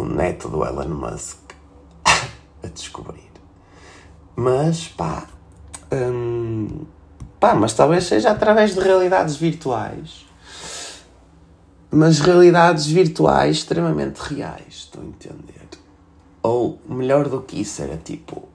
o 0.00 0.04
neto 0.04 0.48
do 0.48 0.64
Elon 0.64 0.88
Musk 0.88 1.38
a 2.64 2.66
descobrir. 2.66 3.30
Mas 4.34 4.88
pá, 4.88 5.24
hum, 5.92 6.86
pá, 7.38 7.54
mas 7.54 7.74
talvez 7.74 8.04
seja 8.04 8.30
através 8.30 8.74
de 8.74 8.80
realidades 8.80 9.36
virtuais. 9.36 10.26
Mas 11.90 12.20
realidades 12.20 12.86
virtuais 12.86 13.58
extremamente 13.58 14.18
reais, 14.18 14.66
estou 14.68 15.02
a 15.02 15.06
entender. 15.06 15.68
Ou 16.42 16.78
melhor 16.88 17.28
do 17.28 17.40
que 17.42 17.60
isso, 17.60 17.82
era 17.82 17.96
tipo. 17.96 18.48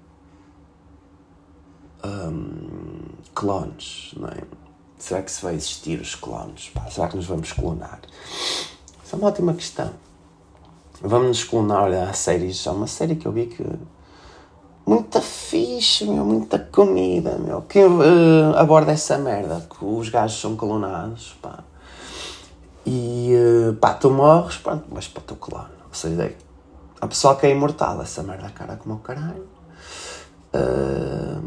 Hum, 2.03 3.01
clones, 3.33 4.13
não 4.15 4.29
é? 4.29 4.41
Será 4.97 5.21
que 5.21 5.31
se 5.31 5.43
vai 5.43 5.55
existir 5.55 5.99
os 5.99 6.15
clones? 6.15 6.69
Pá, 6.69 6.89
será 6.89 7.07
que 7.07 7.17
nos 7.17 7.25
vamos 7.25 7.51
clonar? 7.51 7.99
Isso 9.03 9.13
é 9.13 9.15
uma 9.15 9.27
ótima 9.27 9.53
questão. 9.53 9.91
Vamos 11.01 11.27
nos 11.27 11.43
clonar, 11.43 11.83
olha, 11.83 12.09
há 12.09 12.13
séries, 12.13 12.65
há 12.65 12.71
uma 12.71 12.87
série 12.87 13.15
que 13.15 13.25
eu 13.25 13.31
vi 13.31 13.47
que 13.47 13.63
muita 14.85 15.19
fixe, 15.19 16.05
meu, 16.05 16.23
muita 16.23 16.57
comida, 16.57 17.37
meu. 17.37 17.61
Quem 17.63 17.83
uh, 17.83 18.55
aborda 18.55 18.93
essa 18.93 19.17
merda, 19.17 19.67
que 19.69 19.83
os 19.83 20.09
gajos 20.09 20.39
são 20.39 20.55
clonados, 20.55 21.35
pá. 21.41 21.63
E 22.85 23.33
uh, 23.35 23.73
pá, 23.75 23.93
tu 23.93 24.11
morres, 24.11 24.57
pronto, 24.57 24.85
mas 24.91 25.07
para 25.07 25.21
o 25.21 25.23
teu 25.23 25.35
clone. 25.37 25.73
Ou 25.87 25.93
seja, 25.93 26.35
a 27.01 27.07
pessoa 27.07 27.35
que 27.35 27.47
é 27.47 27.51
imortal, 27.51 28.01
essa 28.01 28.21
merda 28.21 28.49
cara 28.49 28.75
como 28.75 28.95
o 28.95 28.99
caralho. 28.99 29.47
Uh, 30.53 31.41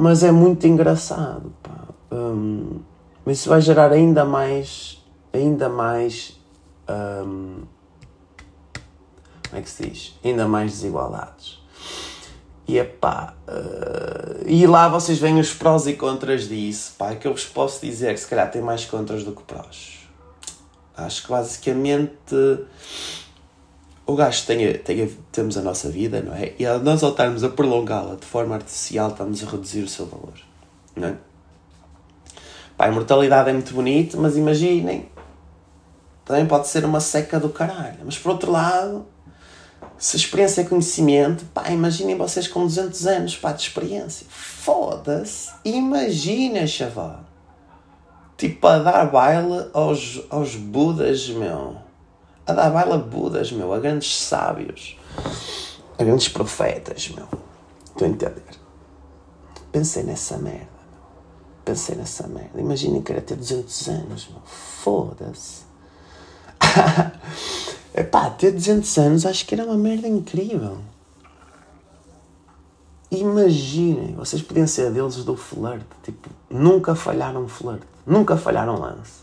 mas 0.00 0.22
é 0.22 0.32
muito 0.32 0.66
engraçado, 0.66 1.52
pá. 1.62 1.88
Um, 2.10 2.80
mas 3.24 3.38
isso 3.38 3.48
vai 3.50 3.60
gerar 3.60 3.92
ainda 3.92 4.24
mais, 4.24 5.04
ainda 5.32 5.68
mais, 5.68 6.40
um, 6.88 7.62
como 9.48 9.60
é 9.60 9.60
que 9.60 9.68
se 9.68 9.88
diz? 9.88 10.18
Ainda 10.24 10.48
mais 10.48 10.72
desigualdades. 10.72 11.58
E 12.66 12.78
é 12.78 12.84
pá, 12.84 13.34
uh, 13.46 14.44
e 14.46 14.66
lá 14.66 14.88
vocês 14.88 15.18
veem 15.18 15.38
os 15.38 15.52
prós 15.52 15.86
e 15.86 15.94
contras 15.94 16.48
disso, 16.48 16.94
pá, 16.98 17.14
que 17.14 17.26
eu 17.26 17.32
vos 17.32 17.44
posso 17.44 17.84
dizer 17.84 18.14
que 18.14 18.20
se 18.20 18.26
calhar 18.26 18.50
tem 18.50 18.62
mais 18.62 18.84
contras 18.84 19.24
do 19.24 19.32
que 19.32 19.42
prós. 19.42 19.97
Acho 20.98 21.22
que 21.22 21.28
basicamente 21.28 22.34
o 24.04 24.16
gajo 24.16 24.44
tem, 24.46 25.08
temos 25.30 25.56
a 25.56 25.62
nossa 25.62 25.88
vida, 25.90 26.20
não 26.20 26.34
é? 26.34 26.54
E 26.58 26.66
nós 26.82 27.02
ao 27.02 27.10
estarmos 27.10 27.44
a 27.44 27.48
prolongá-la 27.48 28.16
de 28.16 28.26
forma 28.26 28.54
artificial, 28.54 29.10
estamos 29.10 29.42
a 29.42 29.46
reduzir 29.46 29.82
o 29.82 29.88
seu 29.88 30.06
valor, 30.06 30.34
não 30.96 31.08
é? 31.08 31.14
Pá, 32.76 32.86
a 32.86 32.88
imortalidade 32.88 33.50
é 33.50 33.52
muito 33.52 33.74
bonito, 33.74 34.18
mas 34.18 34.36
imaginem, 34.36 35.08
também 36.24 36.46
pode 36.46 36.68
ser 36.68 36.84
uma 36.84 37.00
seca 37.00 37.38
do 37.38 37.48
caralho. 37.48 37.98
Mas 38.04 38.18
por 38.18 38.32
outro 38.32 38.50
lado, 38.50 39.06
se 39.98 40.16
a 40.16 40.20
experiência 40.20 40.62
é 40.62 40.64
conhecimento, 40.64 41.44
pá, 41.46 41.70
imaginem 41.70 42.16
vocês 42.16 42.48
com 42.48 42.62
200 42.62 43.06
anos, 43.06 43.36
pá, 43.36 43.52
de 43.52 43.62
experiência. 43.62 44.26
Foda-se. 44.30 45.50
Imagina, 45.64 46.66
chaval. 46.66 47.27
Tipo, 48.38 48.68
a 48.68 48.78
dar 48.78 49.10
baile 49.10 49.68
aos, 49.74 50.22
aos 50.30 50.54
Budas, 50.54 51.28
meu. 51.28 51.76
A 52.46 52.52
dar 52.52 52.70
baile 52.70 52.92
a 52.92 52.96
Budas, 52.96 53.50
meu. 53.50 53.74
A 53.74 53.80
grandes 53.80 54.14
sábios. 54.14 54.96
A 55.98 56.04
grandes 56.04 56.28
profetas, 56.28 57.08
meu. 57.08 57.26
Estou 57.84 58.06
a 58.06 58.10
entender? 58.10 58.44
Pensei 59.72 60.04
nessa 60.04 60.38
merda, 60.38 60.68
meu. 60.92 61.00
Pensei 61.64 61.96
nessa 61.96 62.28
merda. 62.28 62.60
Imaginem 62.60 63.02
que 63.02 63.10
era 63.10 63.20
ter 63.20 63.34
200 63.34 63.88
anos, 63.88 64.28
meu. 64.30 64.40
Foda-se. 64.44 65.62
Epá, 67.92 68.30
ter 68.30 68.52
200 68.52 68.98
anos 68.98 69.26
acho 69.26 69.44
que 69.44 69.54
era 69.56 69.64
uma 69.64 69.76
merda 69.76 70.06
incrível. 70.06 70.78
Imaginem, 73.10 74.14
vocês 74.14 74.42
podiam 74.42 74.68
ser 74.68 74.92
deles 74.92 75.24
do 75.24 75.36
flerte. 75.36 75.86
Tipo, 76.04 76.30
nunca 76.50 76.94
falharam 76.94 77.44
um 77.44 77.48
flerte. 77.48 77.86
Nunca 78.06 78.36
falharam 78.36 78.76
um 78.76 78.80
lance. 78.80 79.20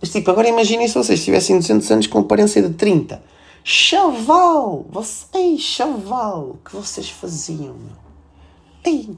Mas 0.00 0.10
tipo, 0.10 0.30
agora 0.30 0.48
imaginem 0.48 0.88
se 0.88 0.94
vocês 0.94 1.24
tivessem 1.24 1.58
200 1.58 1.90
anos 1.90 2.06
com 2.06 2.20
aparência 2.20 2.62
de 2.62 2.74
30. 2.74 3.22
Chaval! 3.64 4.86
Você, 4.90 5.26
ei, 5.34 5.58
chaval! 5.58 6.50
O 6.50 6.58
que 6.64 6.74
vocês 6.74 7.10
faziam, 7.10 7.74
meu? 7.74 7.96
Ei! 8.84 9.16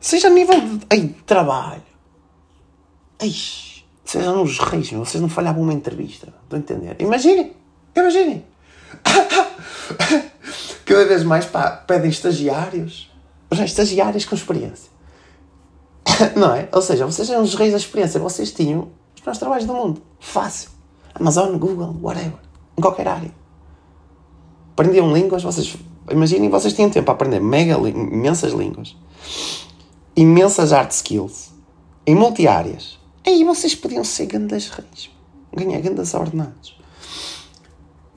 Seja 0.00 0.28
a 0.28 0.30
nível 0.30 0.60
de 0.60 0.86
ei, 0.90 1.08
trabalho. 1.26 1.82
Ei! 3.20 3.34
Vocês 4.04 4.24
eram 4.24 4.42
os 4.42 4.58
reis, 4.58 4.90
meu. 4.92 5.04
Vocês 5.04 5.20
não 5.20 5.28
falhavam 5.28 5.62
uma 5.62 5.72
entrevista. 5.72 6.32
Estão 6.42 6.58
a 6.58 6.60
entender? 6.60 6.96
Imaginem! 6.98 7.52
Imaginem! 7.94 8.44
Cada 10.84 11.04
vez 11.06 11.22
mais 11.22 11.44
pá, 11.44 11.70
pedem 11.70 12.10
estagiários. 12.10 13.10
Já 13.52 13.64
estagiários 13.64 14.24
com 14.24 14.34
experiência. 14.34 14.89
Não 16.36 16.54
é? 16.54 16.68
Ou 16.72 16.82
seja, 16.82 17.06
vocês 17.06 17.28
eram 17.30 17.42
os 17.42 17.54
reis 17.54 17.72
da 17.72 17.78
experiência. 17.78 18.20
Vocês 18.20 18.52
tinham 18.52 18.88
os 19.14 19.20
melhores 19.20 19.38
trabalhos 19.38 19.66
do 19.66 19.74
mundo. 19.74 20.02
Fácil. 20.18 20.70
Amazon, 21.14 21.56
Google, 21.56 21.96
whatever. 22.00 22.38
Em 22.76 22.80
qualquer 22.80 23.08
área. 23.08 23.32
Aprendiam 24.72 25.12
línguas. 25.12 25.42
Vocês, 25.42 25.76
imaginem, 26.10 26.48
vocês 26.48 26.72
tinham 26.72 26.90
tempo 26.90 27.06
para 27.06 27.14
aprender 27.14 27.40
mega, 27.40 27.74
imensas 27.88 28.52
línguas. 28.52 28.96
Imensas 30.16 30.72
art 30.72 30.90
skills. 30.90 31.50
Em 32.06 32.14
multi-áreas. 32.14 32.98
Aí 33.26 33.44
vocês 33.44 33.74
podiam 33.74 34.04
ser 34.04 34.26
grandes 34.26 34.68
reis. 34.68 35.10
Ganhar 35.54 35.80
grandes 35.80 36.14
ordenados 36.14 36.80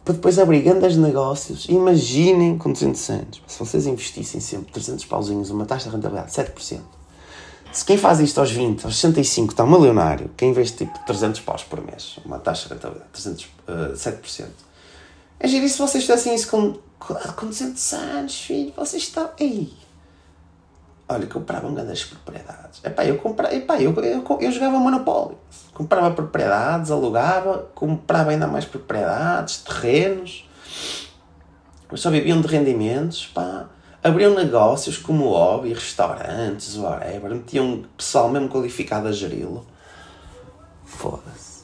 para 0.03 0.15
depois 0.15 0.37
abrir 0.37 0.61
grandes 0.61 0.97
negócios. 0.97 1.65
Imaginem 1.69 2.57
com 2.57 2.71
200 2.71 3.09
anos, 3.09 3.41
se 3.47 3.59
vocês 3.59 3.87
investissem 3.87 4.41
sempre 4.41 4.71
300 4.71 5.05
pauzinhos, 5.05 5.49
uma 5.49 5.65
taxa 5.65 5.89
de 5.89 5.95
rentabilidade 5.95 6.31
de 6.31 6.37
7%. 6.37 6.81
Se 7.73 7.83
quem 7.83 7.97
faz 7.97 8.19
isto 8.19 8.39
aos 8.39 8.51
20, 8.51 8.85
aos 8.85 8.95
65 8.95 9.51
está 9.51 9.65
milionário, 9.65 10.29
quem 10.37 10.51
investe 10.51 10.85
tipo 10.85 10.99
300 11.07 11.41
paus 11.41 11.63
por 11.63 11.83
mês, 11.83 12.19
uma 12.23 12.37
taxa 12.37 12.67
de 12.67 12.75
rentabilidade 12.75 13.09
de 13.11 13.23
300, 13.23 13.45
uh, 13.45 13.93
7%. 13.95 14.47
É 15.39 15.47
giro, 15.47 15.67
se 15.67 15.79
vocês 15.79 16.03
fizessem 16.03 16.35
isso 16.35 16.51
com, 16.51 16.75
com 16.99 17.47
200 17.47 17.93
anos, 17.93 18.41
filho, 18.41 18.71
vocês 18.77 19.01
estão. 19.01 19.27
Ei! 19.39 19.73
Olha, 21.09 21.25
compravam 21.25 21.73
grandes 21.73 22.05
propriedades. 22.05 22.79
Epá, 22.83 23.05
eu, 23.05 23.17
comprava, 23.17 23.55
epá, 23.55 23.81
eu, 23.81 23.91
eu, 23.95 24.03
eu, 24.03 24.37
eu 24.39 24.51
jogava 24.51 24.77
Monopólio. 24.77 25.37
Comprava 25.73 26.11
propriedades, 26.11 26.91
alugava, 26.91 27.71
comprava 27.73 28.29
ainda 28.29 28.45
mais 28.45 28.65
propriedades, 28.65 29.57
terrenos. 29.57 30.47
Mas 31.89 32.01
só 32.01 32.11
viviam 32.11 32.39
de 32.39 32.47
rendimentos, 32.47 33.25
pá. 33.33 33.67
Abriam 34.03 34.33
negócios 34.33 34.97
como 34.97 35.29
hobby, 35.29 35.73
restaurantes, 35.73 36.75
whatever. 36.75 37.31
Metiam 37.31 37.83
pessoal 37.97 38.29
mesmo 38.29 38.49
qualificado 38.49 39.07
a 39.07 39.11
geri-lo. 39.11 39.65
Foda-se. 40.85 41.63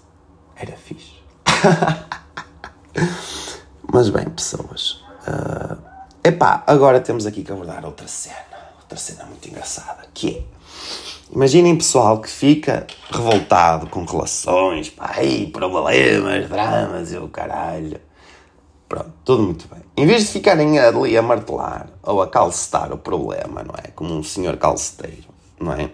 Era 0.56 0.76
fixe. 0.78 1.20
Mas 3.92 4.10
bem, 4.10 4.30
pessoas. 4.30 5.04
Uh, 5.28 5.78
epá, 6.24 6.64
agora 6.66 7.02
temos 7.02 7.26
aqui 7.26 7.44
que 7.44 7.52
abordar 7.52 7.86
outra 7.86 8.08
cena 8.08 8.50
outra 8.90 8.98
cena 8.98 9.26
muito 9.26 9.48
engraçada, 9.48 10.00
que 10.16 10.38
é, 10.38 10.44
imaginem 11.32 11.78
pessoal 11.78 12.20
que 12.20 12.30
fica 12.30 12.88
revoltado 13.12 13.86
com 13.88 14.04
relações, 14.04 14.90
pá, 14.90 15.12
aí, 15.16 15.46
problemas, 15.48 16.50
dramas 16.50 17.14
e 17.14 17.18
o 17.18 17.28
caralho. 17.28 18.02
Pronto, 18.90 19.14
tudo 19.24 19.44
muito 19.44 19.68
bem. 19.68 19.84
Em 19.96 20.08
vez 20.08 20.24
de 20.24 20.30
ficarem 20.30 20.80
ali 20.80 21.16
a 21.16 21.22
martelar 21.22 21.88
ou 22.02 22.24
a 22.24 22.28
calcetar 22.28 22.92
o 22.92 22.98
problema, 22.98 23.64
não 23.64 23.76
é? 23.78 23.92
Como 23.92 24.12
um 24.12 24.24
senhor 24.24 24.58
calceteiro, 24.58 25.28
não 25.60 25.74
é? 25.74 25.92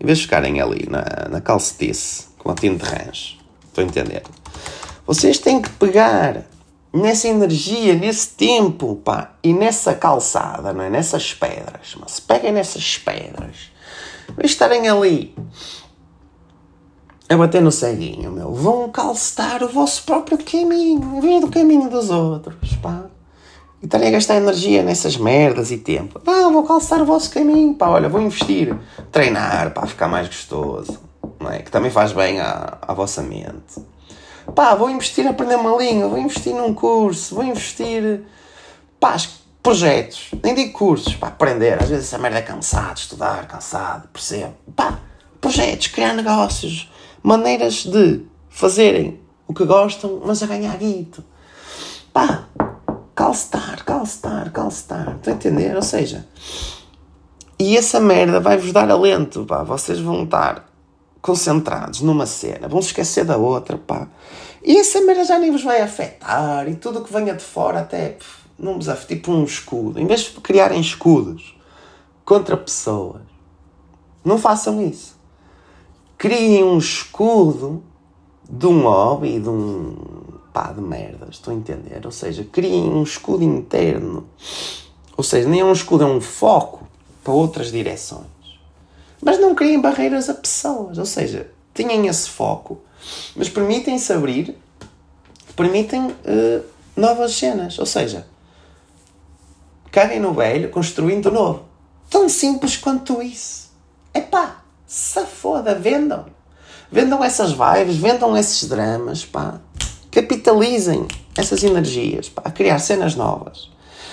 Em 0.00 0.06
vez 0.06 0.18
de 0.18 0.24
ficarem 0.24 0.58
ali 0.58 0.88
na, 0.88 1.28
na 1.28 1.40
calcetice, 1.42 2.28
com 2.38 2.50
a 2.50 2.54
tinta 2.54 2.86
de 2.86 2.90
rancho, 2.90 3.36
estou 3.68 3.84
a 3.84 3.86
entender? 3.86 4.22
Vocês 5.06 5.38
têm 5.38 5.60
que 5.60 5.68
pegar 5.68 6.46
nessa 6.90 7.28
energia, 7.28 7.94
nesse 7.94 8.28
tempo, 8.30 8.96
pá, 8.96 9.34
e 9.42 9.52
nessa 9.52 9.94
calçada, 9.94 10.72
não 10.72 10.82
é? 10.82 10.88
Nessas 10.88 11.34
pedras, 11.34 11.94
mas 12.00 12.18
peguem 12.20 12.52
nessas 12.52 12.96
pedras, 12.96 13.70
em 14.42 14.46
estarem 14.46 14.88
ali 14.88 15.34
a 17.30 17.36
bater 17.36 17.62
no 17.62 17.70
ceguinho, 17.70 18.32
meu, 18.32 18.52
vão 18.52 18.90
calçar 18.90 19.62
o 19.62 19.68
vosso 19.68 20.02
próprio 20.02 20.36
caminho, 20.36 21.16
em 21.16 21.20
vez 21.20 21.40
do 21.40 21.48
caminho 21.48 21.88
dos 21.88 22.10
outros, 22.10 22.74
pá. 22.82 23.04
E 23.80 23.84
estarem 23.84 24.08
a 24.08 24.10
gastar 24.10 24.34
energia 24.34 24.82
nessas 24.82 25.16
merdas 25.16 25.70
e 25.70 25.78
tempo. 25.78 26.20
Não, 26.26 26.52
vou 26.52 26.64
calçar 26.64 27.00
o 27.00 27.04
vosso 27.04 27.30
caminho, 27.30 27.72
pá, 27.74 27.88
olha, 27.88 28.08
vou 28.08 28.20
investir, 28.20 28.76
treinar, 29.12 29.72
para 29.72 29.86
ficar 29.86 30.08
mais 30.08 30.26
gostoso, 30.26 30.98
não 31.38 31.48
é? 31.52 31.60
Que 31.60 31.70
também 31.70 31.88
faz 31.88 32.12
bem 32.12 32.40
à, 32.40 32.78
à 32.82 32.92
vossa 32.92 33.22
mente. 33.22 33.80
Pá, 34.52 34.74
vou 34.74 34.90
investir 34.90 35.24
a 35.24 35.30
aprender 35.30 35.54
uma 35.54 35.80
língua, 35.80 36.08
vou 36.08 36.18
investir 36.18 36.52
num 36.52 36.74
curso, 36.74 37.36
vou 37.36 37.44
investir, 37.44 38.22
pá, 38.98 39.16
projetos, 39.62 40.32
nem 40.42 40.52
digo 40.52 40.72
cursos, 40.72 41.14
pá, 41.14 41.28
aprender, 41.28 41.80
às 41.80 41.88
vezes 41.88 42.06
essa 42.06 42.18
merda 42.18 42.38
é 42.38 42.42
cansado, 42.42 42.96
estudar, 42.96 43.46
cansado, 43.46 44.08
percebo, 44.12 44.52
pá, 44.74 44.98
projetos, 45.40 45.86
criar 45.86 46.12
negócios, 46.12 46.90
maneiras 47.22 47.84
de 47.84 48.22
fazerem 48.48 49.20
o 49.46 49.54
que 49.54 49.64
gostam, 49.64 50.20
mas 50.24 50.42
a 50.42 50.46
ganhar 50.46 50.76
guito, 50.76 51.24
pá, 52.12 52.44
calce 53.14 53.48
entender? 55.26 55.76
Ou 55.76 55.82
seja, 55.82 56.26
e 57.58 57.76
essa 57.76 58.00
merda 58.00 58.40
vai-vos 58.40 58.72
dar 58.72 58.90
alento, 58.90 59.44
pá. 59.44 59.62
Vocês 59.62 60.00
vão 60.00 60.24
estar 60.24 60.66
concentrados 61.20 62.00
numa 62.00 62.24
cena, 62.24 62.68
vão 62.68 62.80
se 62.80 62.88
esquecer 62.88 63.24
da 63.24 63.36
outra, 63.36 63.76
pá. 63.76 64.08
E 64.64 64.78
essa 64.78 65.00
merda 65.02 65.24
já 65.24 65.38
nem 65.38 65.50
vos 65.50 65.62
vai 65.62 65.82
afetar 65.82 66.66
e 66.68 66.74
tudo 66.74 67.00
o 67.00 67.04
que 67.04 67.12
venha 67.12 67.34
de 67.34 67.44
fora 67.44 67.80
até 67.80 68.16
não 68.58 68.76
vos 68.76 68.88
afeta. 68.88 69.14
Tipo 69.14 69.32
um 69.32 69.44
escudo. 69.44 70.00
Em 70.00 70.06
vez 70.06 70.22
de 70.22 70.40
criarem 70.40 70.80
escudos 70.80 71.54
contra 72.24 72.56
pessoas, 72.56 73.20
não 74.24 74.38
façam 74.38 74.80
isso. 74.80 75.19
Criem 76.20 76.62
um 76.62 76.76
escudo 76.76 77.82
de 78.46 78.66
um 78.66 78.82
hobby, 78.82 79.40
de 79.40 79.48
um 79.48 79.96
pá 80.52 80.70
de 80.70 80.82
merda, 80.82 81.26
estou 81.30 81.50
a 81.50 81.56
entender? 81.56 82.02
Ou 82.04 82.12
seja, 82.12 82.44
criem 82.44 82.90
um 82.90 83.02
escudo 83.02 83.42
interno. 83.42 84.28
Ou 85.16 85.24
seja, 85.24 85.48
nem 85.48 85.60
é 85.60 85.64
um 85.64 85.72
escudo, 85.72 86.04
é 86.04 86.06
um 86.06 86.20
foco 86.20 86.86
para 87.24 87.32
outras 87.32 87.72
direções. 87.72 88.26
Mas 89.22 89.40
não 89.40 89.54
criem 89.54 89.80
barreiras 89.80 90.28
a 90.28 90.34
pessoas. 90.34 90.98
Ou 90.98 91.06
seja, 91.06 91.50
tenham 91.72 92.04
esse 92.04 92.28
foco, 92.28 92.82
mas 93.34 93.48
permitem-se 93.48 94.12
abrir, 94.12 94.58
permitem 95.56 96.08
uh, 96.08 96.62
novas 96.94 97.32
cenas. 97.32 97.78
Ou 97.78 97.86
seja, 97.86 98.26
caguem 99.90 100.20
no 100.20 100.34
velho, 100.34 100.68
construindo 100.68 101.30
novo. 101.30 101.64
Tão 102.10 102.28
simples 102.28 102.76
quanto 102.76 103.22
isso. 103.22 103.70
Epá, 104.12 104.59
se 104.90 105.24
foda, 105.24 105.72
vendam. 105.72 106.26
Vendam 106.90 107.22
essas 107.22 107.52
vibes, 107.52 107.96
vendam 107.96 108.36
esses 108.36 108.68
dramas, 108.68 109.24
pá. 109.24 109.60
Capitalizem 110.10 111.06
essas 111.36 111.62
energias, 111.62 112.28
pá, 112.28 112.42
a 112.44 112.50
criar 112.50 112.80
cenas 112.80 113.14
novas. 113.14 113.70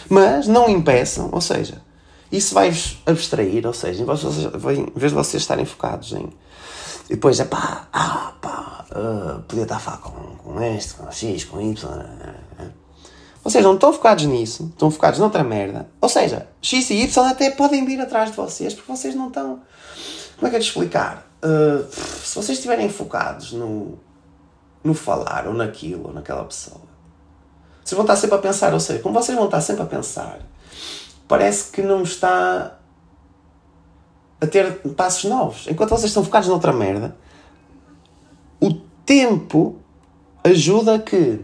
Mas 0.07 0.47
não 0.47 0.69
impeçam, 0.69 1.29
ou 1.31 1.41
seja, 1.41 1.81
isso 2.31 2.53
vai-vos 2.53 3.01
abstrair, 3.07 3.65
ou 3.65 3.73
seja, 3.73 4.03
em 4.03 4.05
vez 4.95 5.11
de 5.11 5.15
vocês 5.15 5.41
estarem 5.41 5.65
focados 5.65 6.13
em. 6.13 6.29
E 7.09 7.15
depois 7.15 7.39
é 7.39 7.45
pá, 7.45 7.87
ah, 7.91 8.33
pá, 8.39 8.85
uh, 8.91 9.41
podia 9.47 9.63
estar 9.63 9.77
a 9.77 9.79
falar 9.79 9.97
com, 9.97 10.11
com 10.11 10.61
este, 10.61 10.93
com 10.93 11.11
X, 11.11 11.43
com 11.45 11.59
Y. 11.59 11.73
Uh, 11.73 12.63
uh. 12.63 12.71
Vocês 13.43 13.63
não 13.63 13.73
estão 13.73 13.91
focados 13.91 14.25
nisso, 14.25 14.69
estão 14.73 14.91
focados 14.91 15.19
noutra 15.19 15.43
merda. 15.43 15.89
Ou 15.99 16.07
seja, 16.07 16.47
X 16.61 16.91
e 16.91 17.01
Y 17.01 17.27
até 17.27 17.49
podem 17.49 17.83
vir 17.83 17.99
atrás 17.99 18.29
de 18.29 18.37
vocês 18.37 18.75
porque 18.75 18.91
vocês 18.91 19.15
não 19.15 19.29
estão. 19.29 19.61
Como 20.37 20.47
é 20.47 20.49
que 20.49 20.55
é 20.55 20.59
de 20.59 20.65
explicar? 20.65 21.27
Uh, 21.43 21.83
se 21.91 22.35
vocês 22.35 22.57
estiverem 22.57 22.89
focados 22.89 23.51
no, 23.51 23.99
no 24.83 24.93
falar 24.93 25.47
ou 25.47 25.53
naquilo 25.53 26.07
ou 26.07 26.13
naquela 26.13 26.43
pessoa, 26.45 26.81
vocês 27.83 27.95
vão 27.95 28.03
estar 28.03 28.15
sempre 28.15 28.35
a 28.35 28.39
pensar. 28.39 28.73
Ou 28.73 28.79
seja, 28.79 28.99
como 28.99 29.13
vocês 29.13 29.35
vão 29.35 29.45
estar 29.45 29.61
sempre 29.61 29.83
a 29.83 29.85
pensar, 29.85 30.39
parece 31.27 31.71
que 31.71 31.81
não 31.81 32.03
está 32.03 32.77
a 34.39 34.47
ter 34.47 34.79
passos 34.95 35.23
novos. 35.25 35.67
Enquanto 35.67 35.89
vocês 35.89 36.09
estão 36.09 36.23
focados 36.23 36.47
noutra 36.47 36.71
merda, 36.71 37.15
o 38.59 38.73
tempo 39.05 39.77
ajuda 40.43 40.99
que 40.99 41.43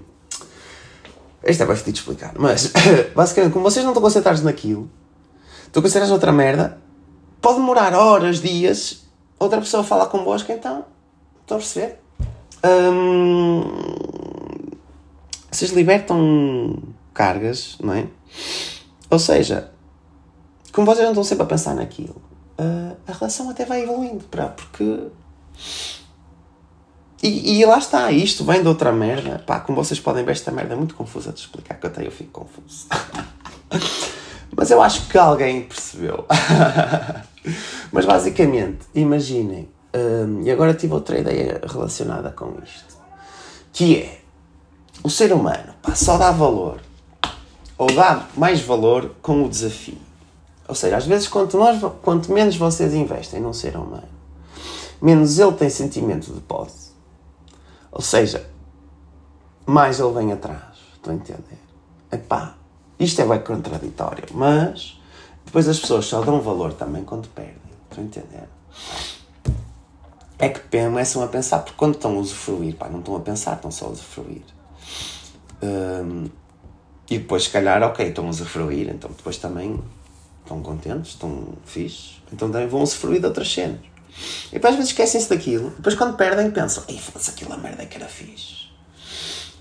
isto 1.46 1.62
é 1.62 1.66
bem 1.66 1.76
de 1.76 1.90
explicar, 1.92 2.34
mas 2.38 2.72
basicamente, 3.14 3.52
como 3.52 3.70
vocês 3.70 3.84
não 3.84 3.92
estão 3.92 4.02
concentrados 4.02 4.42
naquilo, 4.44 4.90
estão 5.66 5.82
concentrados 5.82 6.10
noutra 6.10 6.32
merda, 6.32 6.78
pode 7.44 7.58
demorar 7.58 7.94
horas, 7.94 8.42
dias, 8.42 9.04
outra 9.38 9.60
pessoa 9.60 9.84
falar 9.84 10.06
convosco, 10.06 10.50
então, 10.52 10.86
estão 11.42 11.58
a 11.58 11.60
perceber? 11.60 12.00
Hum, 12.66 13.64
vocês 15.52 15.72
libertam 15.72 16.82
cargas, 17.14 17.78
não 17.84 17.94
é? 17.94 18.08
Ou 19.10 19.20
seja, 19.20 19.72
como 20.72 20.88
vocês 20.88 21.04
não 21.04 21.12
estão 21.12 21.24
sempre 21.24 21.44
a 21.44 21.48
pensar 21.48 21.76
naquilo, 21.76 22.16
a 23.06 23.12
relação 23.12 23.50
até 23.50 23.66
vai 23.66 23.84
evoluindo, 23.84 24.24
porque 24.56 25.10
e, 27.22 27.60
e, 27.60 27.66
lá 27.66 27.78
está, 27.78 28.12
isto 28.12 28.44
vem 28.44 28.62
de 28.62 28.68
outra 28.68 28.92
merda. 28.92 29.40
Pá, 29.40 29.60
como 29.62 29.82
vocês 29.82 29.98
podem 29.98 30.26
ver, 30.26 30.34
esta 30.34 30.52
merda 30.52 30.74
é 30.74 30.78
muito 30.78 30.94
confusa 30.94 31.32
de 31.32 31.40
explicar, 31.40 31.76
que 31.76 31.88
até 31.88 32.06
eu 32.06 32.12
fico 32.12 32.32
confuso. 32.32 32.88
Mas 34.56 34.72
eu 34.72 34.82
acho 34.82 35.08
que 35.08 35.18
alguém 35.18 35.64
percebeu. 35.64 36.26
Mas 37.92 38.06
basicamente, 38.06 38.86
imaginem, 38.94 39.70
hum, 39.96 40.42
e 40.44 40.52
agora 40.52 40.74
tive 40.74 40.94
outra 40.94 41.20
ideia 41.20 41.62
relacionada 41.68 42.32
com 42.32 42.54
isto, 42.64 42.98
que 43.72 43.98
é 43.98 44.20
o 45.04 45.10
ser 45.10 45.34
humano 45.34 45.74
pá, 45.82 45.94
só 45.96 46.18
dá 46.18 46.32
valor 46.32 46.80
ou 47.78 47.88
dá 47.94 48.28
mais 48.38 48.62
valor 48.62 49.12
com 49.22 49.44
o 49.44 49.50
desafio. 49.50 49.98
Ou 50.68 50.76
seja, 50.76 50.96
às 50.96 51.06
vezes, 51.06 51.28
quanto, 51.28 51.58
nós, 51.58 51.82
quanto 52.02 52.32
menos 52.32 52.56
vocês 52.56 52.94
investem 52.94 53.42
num 53.42 53.52
ser 53.52 53.76
humano, 53.76 54.08
menos 55.02 55.38
ele 55.38 55.52
tem 55.54 55.70
sentimento 55.70 56.32
de 56.32 56.40
posse 56.40 56.84
ou 57.94 58.02
seja, 58.02 58.50
mais 59.68 60.00
ele 60.00 60.12
vem 60.14 60.32
atrás. 60.32 60.80
Estou 60.96 61.14
a 61.14 61.16
entender? 61.16 61.60
Epá, 62.12 62.56
isto 63.04 63.22
é 63.22 63.26
bem 63.26 63.40
contraditório, 63.40 64.26
mas 64.32 65.00
depois 65.46 65.68
as 65.68 65.80
pessoas 65.80 66.06
só 66.06 66.22
dão 66.22 66.42
valor 66.42 66.74
também 66.74 67.04
quando 67.04 67.28
perdem. 67.30 67.56
Estou 67.90 68.04
a 68.04 68.08
entender? 68.08 68.50
É 70.40 70.50
que 70.50 70.60
começam 70.60 71.24
a 71.24 71.28
pensar, 71.28 71.60
porque 71.60 71.78
quando 71.78 71.96
estão 71.96 72.16
a 72.16 72.20
usufruir, 72.20 72.76
pá, 72.76 72.90
não 72.90 73.00
estão 73.00 73.16
a 73.16 73.20
pensar, 73.20 73.56
estão 73.56 73.72
só 73.72 73.86
a 73.86 73.90
usufruir. 73.90 74.42
Um, 75.62 76.30
e 77.10 77.20
depois, 77.20 77.44
se 77.44 77.50
calhar, 77.50 77.82
ok, 77.84 78.08
estão 78.08 78.26
a 78.26 78.30
usufruir, 78.30 78.90
então 78.90 79.12
depois 79.16 79.38
também 79.38 79.80
estão 80.42 80.62
contentes, 80.62 81.12
estão 81.12 81.50
fixes, 81.66 82.22
então 82.32 82.52
também 82.52 82.68
vão 82.68 82.82
usufruir 82.82 83.20
de 83.20 83.28
outras 83.28 83.52
cenas. 83.52 83.80
E 84.50 84.54
depois 84.54 84.74
às 84.74 84.78
vezes 84.78 84.92
esquecem-se 84.92 85.30
daquilo. 85.30 85.70
Depois 85.72 85.96
quando 85.96 86.16
perdem 86.16 86.52
pensam, 86.52 86.84
ei, 86.88 87.00
foda-se 87.00 87.30
aquilo 87.32 87.54
a 87.54 87.58
merda 87.58 87.86
que 87.86 87.98
era 87.98 88.08
fixe. 88.08 88.63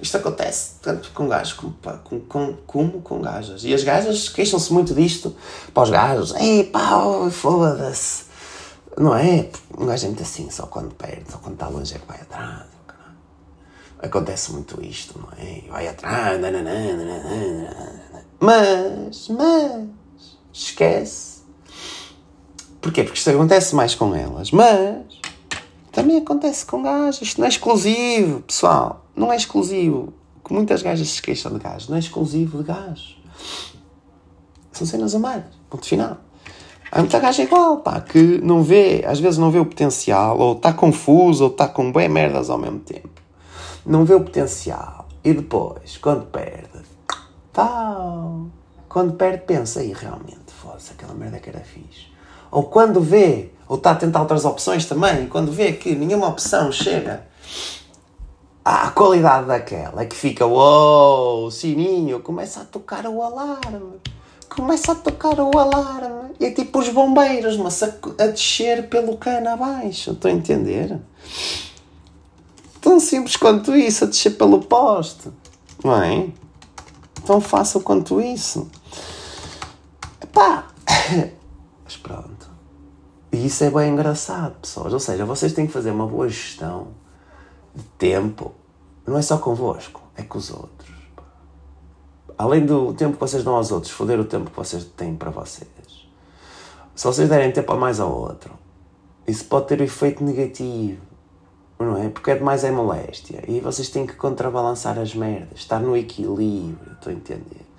Isto 0.02 0.16
acontece 0.16 0.72
tanto 0.82 1.10
com 1.12 1.28
gajos 1.28 1.52
como, 1.52 1.74
com, 2.02 2.20
com, 2.20 2.54
como 2.66 3.00
com 3.00 3.22
gajas. 3.22 3.64
E 3.64 3.72
as 3.72 3.84
gajas 3.84 4.28
queixam-se 4.28 4.72
muito 4.72 4.92
disto 4.94 5.34
para 5.72 5.84
os 5.84 5.90
gajos. 5.90 6.34
Ei 6.34 6.64
pá, 6.64 7.30
foda-se. 7.30 8.24
Não 8.98 9.14
é? 9.16 9.48
Um 9.78 9.86
gajo 9.86 10.04
é 10.04 10.08
muito 10.08 10.22
assim, 10.22 10.50
só 10.50 10.66
quando 10.66 10.94
perde, 10.94 11.30
só 11.30 11.38
quando 11.38 11.54
está 11.54 11.68
longe 11.68 11.94
é 11.94 11.98
que 11.98 12.06
vai 12.06 12.20
atrás. 12.20 12.72
Acontece 14.00 14.52
muito 14.52 14.84
isto, 14.84 15.16
não 15.16 15.28
é? 15.38 15.62
Vai 15.70 15.86
atrás, 15.86 16.40
mas, 18.40 19.28
mas, 19.28 19.88
esquece 20.52 21.32
Porquê? 22.82 23.04
Porque 23.04 23.16
isto 23.16 23.30
acontece 23.30 23.76
mais 23.76 23.94
com 23.94 24.12
elas. 24.12 24.50
Mas 24.50 25.04
também 25.92 26.18
acontece 26.18 26.66
com 26.66 26.82
gajas. 26.82 27.22
Isto 27.22 27.38
não 27.38 27.46
é 27.46 27.48
exclusivo, 27.48 28.40
pessoal. 28.40 29.01
Não 29.14 29.32
é 29.32 29.36
exclusivo. 29.36 30.12
Que 30.44 30.52
muitas 30.52 30.82
gajas 30.82 31.08
se 31.08 31.22
queixam 31.22 31.52
de 31.52 31.58
gás. 31.58 31.88
Não 31.88 31.96
é 31.96 31.98
exclusivo 31.98 32.58
de 32.58 32.64
gás. 32.64 33.16
São 34.72 34.86
cenas 34.86 35.14
humanas. 35.14 35.46
Ponto 35.70 35.86
final. 35.86 36.18
Há 36.90 36.98
muita 36.98 37.18
gaja 37.18 37.42
igual, 37.42 37.78
pá, 37.78 38.02
que 38.02 38.38
não 38.42 38.62
vê, 38.62 39.02
às 39.06 39.18
vezes 39.18 39.38
não 39.38 39.50
vê 39.50 39.58
o 39.58 39.64
potencial, 39.64 40.38
ou 40.38 40.52
está 40.52 40.74
confuso, 40.74 41.44
ou 41.44 41.50
está 41.50 41.66
com 41.66 41.90
bem 41.90 42.06
merdas 42.06 42.50
ao 42.50 42.58
mesmo 42.58 42.80
tempo. 42.80 43.08
Não 43.86 44.04
vê 44.04 44.14
o 44.14 44.20
potencial. 44.20 45.08
E 45.24 45.32
depois, 45.32 45.96
quando 45.96 46.26
perde, 46.26 46.68
tal. 47.50 48.46
Quando 48.90 49.14
perde, 49.14 49.44
pensa, 49.46 49.80
aí 49.80 49.94
realmente, 49.94 50.52
foda-se, 50.60 50.92
aquela 50.92 51.14
merda 51.14 51.38
que 51.38 51.48
era 51.48 51.60
fixe 51.60 52.12
ou 52.52 52.64
quando 52.64 53.00
vê, 53.00 53.50
ou 53.66 53.78
está 53.78 53.92
a 53.92 53.94
tentar 53.94 54.20
outras 54.20 54.44
opções 54.44 54.84
também, 54.84 55.26
quando 55.26 55.50
vê 55.50 55.72
que 55.72 55.94
nenhuma 55.94 56.28
opção 56.28 56.70
chega 56.70 57.24
à 58.64 58.90
qualidade 58.90 59.46
daquela, 59.46 60.04
que 60.04 60.14
fica, 60.14 60.46
o 60.46 61.50
sininho, 61.50 62.20
começa 62.20 62.60
a 62.60 62.64
tocar 62.64 63.06
o 63.06 63.22
alarme. 63.22 64.00
Começa 64.48 64.92
a 64.92 64.94
tocar 64.94 65.40
o 65.40 65.58
alarme. 65.58 66.34
E 66.38 66.46
é 66.46 66.50
tipo 66.50 66.78
os 66.78 66.88
bombeiros, 66.90 67.56
mas 67.56 67.82
a, 67.82 67.86
a 68.18 68.26
descer 68.26 68.88
pelo 68.88 69.16
cano 69.16 69.48
abaixo. 69.48 70.12
Estou 70.12 70.30
a 70.30 70.34
entender? 70.34 71.00
Tão 72.80 73.00
simples 73.00 73.36
quanto 73.36 73.74
isso, 73.74 74.04
a 74.04 74.06
descer 74.06 74.36
pelo 74.36 74.60
poste. 74.60 75.30
Não 75.82 76.02
é? 76.02 76.28
Tão 77.24 77.40
fácil 77.40 77.80
quanto 77.80 78.20
isso. 78.20 78.70
Pá! 80.32 80.66
Mas 81.84 81.96
pronto. 81.96 82.50
E 83.32 83.46
isso 83.46 83.64
é 83.64 83.70
bem 83.70 83.92
engraçado, 83.92 84.54
pessoas. 84.60 84.92
Ou 84.92 85.00
seja, 85.00 85.24
vocês 85.24 85.52
têm 85.52 85.66
que 85.66 85.72
fazer 85.72 85.90
uma 85.90 86.06
boa 86.06 86.28
gestão 86.28 86.88
de 87.74 87.82
tempo. 87.98 88.52
Não 89.06 89.18
é 89.18 89.22
só 89.22 89.38
convosco, 89.38 90.00
é 90.16 90.22
com 90.22 90.38
os 90.38 90.50
outros. 90.50 90.92
Além 92.38 92.64
do 92.64 92.94
tempo 92.94 93.14
que 93.14 93.20
vocês 93.20 93.44
dão 93.44 93.54
aos 93.54 93.70
outros, 93.70 93.92
foder 93.92 94.18
o 94.18 94.24
tempo 94.24 94.50
que 94.50 94.56
vocês 94.56 94.84
têm 94.96 95.14
para 95.14 95.30
vocês. 95.30 95.68
Se 96.94 97.04
vocês 97.04 97.28
derem 97.28 97.52
tempo 97.52 97.72
a 97.72 97.76
mais 97.76 98.00
ao 98.00 98.12
outro, 98.12 98.52
isso 99.26 99.44
pode 99.44 99.68
ter 99.68 99.80
um 99.80 99.84
efeito 99.84 100.22
negativo. 100.22 101.00
Não 101.78 101.96
é? 101.96 102.08
Porque 102.08 102.30
é 102.30 102.36
demais 102.36 102.62
é 102.62 102.70
moléstia. 102.70 103.42
E 103.48 103.60
vocês 103.60 103.88
têm 103.88 104.06
que 104.06 104.14
contrabalançar 104.14 104.98
as 104.98 105.14
merdas. 105.14 105.58
Estar 105.58 105.80
no 105.80 105.96
equilíbrio, 105.96 106.92
estou 106.92 107.12
a 107.12 107.16
entender? 107.16 107.72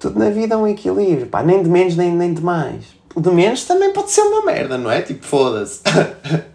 tudo 0.00 0.18
na 0.18 0.30
vida 0.30 0.54
é 0.54 0.56
um 0.56 0.66
equilíbrio, 0.66 1.26
pá, 1.26 1.42
nem 1.42 1.62
de 1.62 1.68
menos 1.68 1.94
nem, 1.94 2.10
nem 2.10 2.32
de 2.32 2.42
mais. 2.42 2.84
O 3.14 3.20
de 3.20 3.30
menos 3.30 3.64
também 3.64 3.92
pode 3.92 4.10
ser 4.10 4.22
uma 4.22 4.44
merda, 4.44 4.78
não 4.78 4.90
é? 4.90 5.02
Tipo, 5.02 5.26
foda-se. 5.26 5.82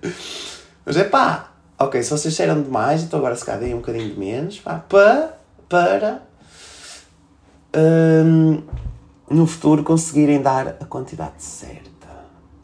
Mas 0.84 0.98
é 0.98 1.04
pá, 1.04 1.52
ok, 1.78 2.02
se 2.02 2.10
vocês 2.10 2.34
disseram 2.34 2.62
demais, 2.62 3.04
então 3.04 3.20
agora 3.20 3.36
se 3.36 3.46
calhar 3.46 3.70
um 3.72 3.78
bocadinho 3.78 4.10
de 4.10 4.20
menos, 4.20 4.60
pá, 4.60 4.84
para, 4.88 5.38
para 5.68 6.22
hum, 7.76 8.62
no 9.30 9.46
futuro 9.46 9.84
conseguirem 9.84 10.42
dar 10.42 10.68
a 10.80 10.86
quantidade 10.86 11.42
certa. 11.44 11.96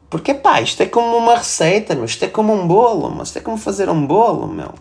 Porque 0.10 0.34
pá, 0.34 0.62
isto 0.62 0.82
é 0.82 0.86
como 0.86 1.16
uma 1.18 1.38
receita, 1.38 1.96
meu. 1.96 2.06
isto 2.06 2.24
é 2.24 2.28
como 2.28 2.54
um 2.54 2.68
bolo, 2.68 3.10
mas 3.10 3.30
isto 3.30 3.38
é 3.38 3.42
como 3.42 3.58
fazer 3.58 3.90
um 3.90 4.06
bolo, 4.06 4.48
meu. 4.48 4.74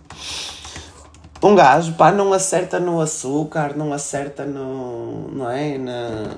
Um 1.42 1.54
gajo, 1.54 1.94
pá, 1.94 2.12
não 2.12 2.32
acerta 2.32 2.78
no 2.78 3.00
açúcar, 3.00 3.74
não 3.76 3.92
acerta 3.92 4.44
no. 4.44 5.28
não 5.32 5.48
é? 5.48 5.78
Na. 5.78 6.34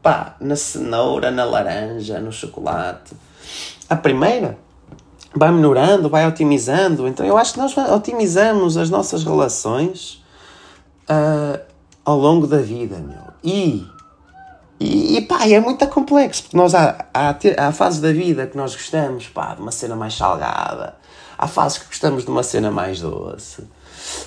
pá, 0.00 0.36
na 0.40 0.56
cenoura, 0.56 1.30
na 1.30 1.44
laranja, 1.44 2.20
no 2.20 2.32
chocolate. 2.32 3.14
A 3.90 3.96
primeira 3.96 4.56
vai 5.34 5.50
melhorando, 5.50 6.08
vai 6.08 6.26
otimizando. 6.26 7.08
Então 7.08 7.26
eu 7.26 7.36
acho 7.36 7.54
que 7.54 7.58
nós 7.58 7.76
otimizamos 7.76 8.76
as 8.76 8.88
nossas 8.88 9.24
relações 9.24 10.24
uh, 11.08 11.60
ao 12.04 12.18
longo 12.18 12.46
da 12.46 12.58
vida, 12.58 12.98
meu. 12.98 13.34
E, 13.42 13.86
e, 14.78 15.16
e 15.16 15.20
pá, 15.22 15.46
é 15.46 15.60
muito 15.60 15.86
complexo, 15.88 16.44
porque 16.44 16.56
nós 16.56 16.74
há, 16.74 17.06
há, 17.12 17.36
há 17.58 17.72
fases 17.72 18.00
da 18.00 18.12
vida 18.12 18.46
que 18.46 18.56
nós 18.56 18.74
gostamos, 18.74 19.28
pá, 19.28 19.54
de 19.54 19.62
uma 19.62 19.72
cena 19.72 19.96
mais 19.96 20.14
salgada. 20.14 20.94
Há 21.36 21.48
fases 21.48 21.78
que 21.78 21.86
gostamos 21.86 22.24
de 22.24 22.30
uma 22.30 22.42
cena 22.42 22.70
mais 22.70 23.00
doce. 23.00 23.64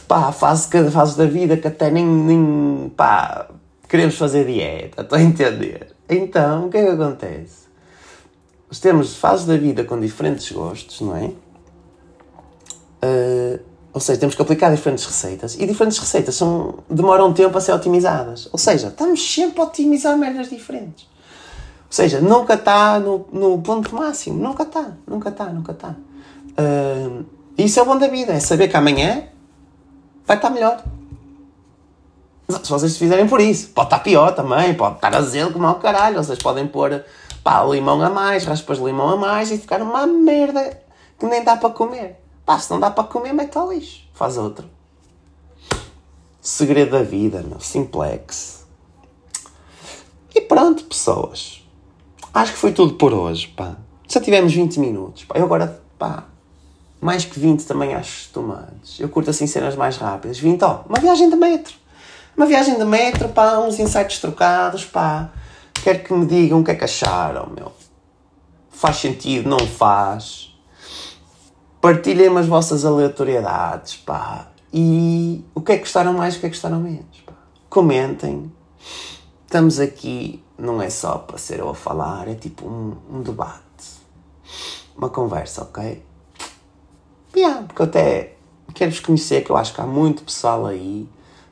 Pá, 0.08 0.28
há 0.28 0.32
fases, 0.32 0.70
fases 0.92 1.16
da 1.16 1.26
vida 1.26 1.56
que 1.58 1.68
até 1.68 1.90
nem, 1.90 2.06
nem 2.06 2.92
pá, 2.96 3.48
queremos 3.88 4.16
fazer 4.16 4.46
dieta, 4.46 5.02
estou 5.04 5.18
a 5.18 5.22
entender? 5.22 5.96
Então, 6.10 6.68
o 6.68 6.70
que 6.70 6.78
é 6.78 6.84
que 6.84 6.92
acontece? 6.92 7.67
Temos 8.76 9.16
fases 9.16 9.46
da 9.46 9.56
vida 9.56 9.84
com 9.84 10.00
diferentes 10.00 10.52
gostos, 10.52 11.02
não 11.02 11.16
é? 11.16 11.32
Uh, 13.04 13.60
ou 13.94 14.02
seja, 14.02 14.20
temos 14.20 14.36
que 14.36 14.42
aplicar 14.42 14.70
diferentes 14.70 15.06
receitas 15.06 15.56
e 15.56 15.66
diferentes 15.66 15.98
receitas 15.98 16.36
são, 16.36 16.80
demoram 16.90 17.34
tempo 17.34 17.58
a 17.58 17.62
ser 17.62 17.72
otimizadas. 17.72 18.48
Ou 18.52 18.60
seja, 18.60 18.90
estamos 18.90 19.34
sempre 19.34 19.62
a 19.62 19.64
otimizar 19.64 20.18
merdas 20.18 20.50
diferentes. 20.50 21.08
Ou 21.88 21.92
seja, 21.92 22.20
nunca 22.20 22.56
está 22.56 23.00
no, 23.00 23.26
no 23.32 23.62
ponto 23.62 23.96
máximo. 23.96 24.38
Nunca 24.38 24.64
está, 24.64 24.92
nunca 25.08 25.30
está, 25.30 25.46
nunca 25.46 25.72
está. 25.72 25.96
Uh, 26.60 27.26
isso 27.58 27.80
é 27.80 27.82
o 27.82 27.86
bom 27.86 27.98
da 27.98 28.08
vida, 28.08 28.34
é 28.34 28.40
saber 28.40 28.68
que 28.68 28.78
amanhã 28.78 29.24
vai 30.26 30.36
estar 30.36 30.50
melhor. 30.50 30.84
Se 32.64 32.70
vocês 32.70 32.98
fizerem 32.98 33.28
por 33.28 33.42
isso, 33.42 33.70
pode 33.70 33.88
estar 33.88 34.00
pior 34.00 34.36
também, 34.36 34.74
pode 34.74 34.96
estar 34.96 35.16
azedo 35.16 35.52
como 35.52 35.66
ao 35.66 35.76
caralho. 35.76 36.24
Vocês 36.24 36.38
podem 36.38 36.68
pôr 36.68 37.04
pá, 37.48 37.64
limão 37.64 38.02
a 38.02 38.10
mais, 38.10 38.44
raspas 38.44 38.78
de 38.78 38.84
limão 38.84 39.08
a 39.08 39.16
mais 39.16 39.50
e 39.52 39.58
ficar 39.58 39.82
uma 39.82 40.06
merda 40.06 40.82
que 41.18 41.26
nem 41.26 41.46
dá 41.46 41.56
para 41.56 41.70
comer. 41.70 42.22
Pá, 42.46 42.60
se 42.60 42.70
não 42.70 42.78
dá 42.78 42.92
para 42.92 43.06
comer, 43.06 43.32
mete 43.32 43.58
ao 43.58 43.72
lixo. 43.72 44.04
Faz 44.14 44.38
outro. 44.38 44.70
Segredo 46.42 46.92
da 46.92 47.04
vida, 47.04 47.42
meu. 47.42 47.62
Simplex. 47.62 48.66
E 50.36 50.42
pronto, 50.42 50.84
pessoas. 50.84 51.66
Acho 52.34 52.52
que 52.52 52.58
foi 52.58 52.74
tudo 52.74 52.96
por 52.96 53.14
hoje, 53.14 53.48
pá. 53.48 53.78
Já 54.10 54.20
tivemos 54.20 54.52
20 54.52 54.82
minutos, 54.82 55.24
pá. 55.24 55.40
Eu 55.40 55.46
agora, 55.46 55.82
pá, 55.98 56.26
mais 57.00 57.24
que 57.24 57.40
20 57.40 57.64
também 57.64 57.96
acho 57.96 58.30
tomates. 58.34 59.00
Eu 59.00 59.08
curto 59.08 59.30
assim 59.30 59.48
cenas 59.48 59.74
mais 59.78 59.96
rápidas. 59.96 60.38
20, 60.38 60.62
ó, 60.64 60.82
uma 60.90 61.00
viagem 61.00 61.30
de 61.30 61.38
metro. 61.38 61.76
Uma 62.36 62.46
viagem 62.46 62.78
de 62.78 62.84
metro, 62.84 63.30
pá, 63.30 63.58
uns 63.60 63.80
insights 63.80 64.20
trocados, 64.20 64.84
pá 64.84 65.32
Quero 65.84 66.04
que 66.04 66.14
me 66.14 66.26
digam 66.26 66.60
o 66.60 66.64
que 66.64 66.72
é 66.72 66.76
que 66.76 66.84
acharam, 66.84 67.50
meu. 67.56 67.72
Faz 68.70 68.98
sentido, 68.98 69.50
não 69.50 69.60
faz? 69.60 70.54
Partilhem 71.82 72.38
as 72.38 72.46
vossas 72.46 72.86
aleatoriedades, 72.86 73.96
pá. 73.96 74.48
E 74.74 75.44
o 75.56 75.62
que 75.62 75.72
é 75.72 75.76
que 75.78 75.84
gostaram 75.84 76.14
mais, 76.14 76.36
o 76.36 76.40
que 76.40 76.46
é 76.46 76.50
que 76.50 76.56
gostaram 76.56 76.80
menos, 76.80 77.22
pá. 77.26 77.34
Comentem. 77.70 78.52
Estamos 79.46 79.80
aqui, 79.80 80.44
não 80.58 80.82
é 80.82 80.90
só 80.90 81.20
para 81.20 81.38
ser 81.38 81.60
eu 81.60 81.70
a 81.70 81.76
falar, 81.76 82.28
é 82.28 82.36
tipo 82.36 82.68
um, 82.68 82.98
um 83.10 83.22
debate. 83.22 83.62
Uma 84.98 85.10
conversa, 85.10 85.64
ok? 85.64 86.04
Yeah, 87.36 87.64
porque 87.64 87.82
eu 87.82 87.86
até 87.86 88.36
quero-vos 88.74 89.00
conhecer, 89.00 89.44
que 89.44 89.52
eu 89.52 89.58
acho 89.58 89.74
que 89.74 89.80
há 89.80 89.86
muito 89.86 90.24
pessoal 90.24 90.66
aí 90.66 91.08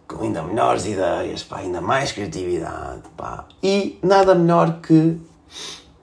com 0.07 0.23
ainda 0.23 0.43
melhores 0.43 0.85
ideias, 0.85 1.43
pá, 1.43 1.59
ainda 1.59 1.81
mais 1.81 2.11
criatividade, 2.11 3.03
pá. 3.15 3.45
E 3.61 3.99
nada 4.03 4.35
melhor 4.35 4.79
que 4.81 5.19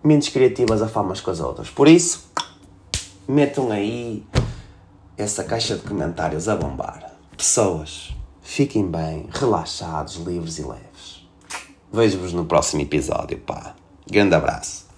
mentes 0.03 0.29
criativas 0.29 0.83
a 0.83 0.88
falar 0.88 1.07
umas 1.07 1.21
com 1.21 1.31
as 1.31 1.41
outras. 1.41 1.71
Por 1.71 1.88
isso, 1.88 2.31
metam 3.29 3.71
aí 3.71 4.25
essa 5.17 5.45
caixa 5.45 5.77
de 5.77 5.83
comentários 5.83 6.49
a 6.49 6.57
bombar. 6.57 7.12
Pessoas, 7.37 8.15
fiquem 8.43 8.91
bem, 8.91 9.29
relaxados, 9.33 10.17
livres 10.17 10.59
e 10.59 10.62
leves. 10.62 11.27
Vejo-vos 11.93 12.33
no 12.33 12.45
próximo 12.45 12.83
episódio, 12.83 13.38
pá. 13.38 13.75
Grande 14.11 14.35
abraço. 14.35 14.91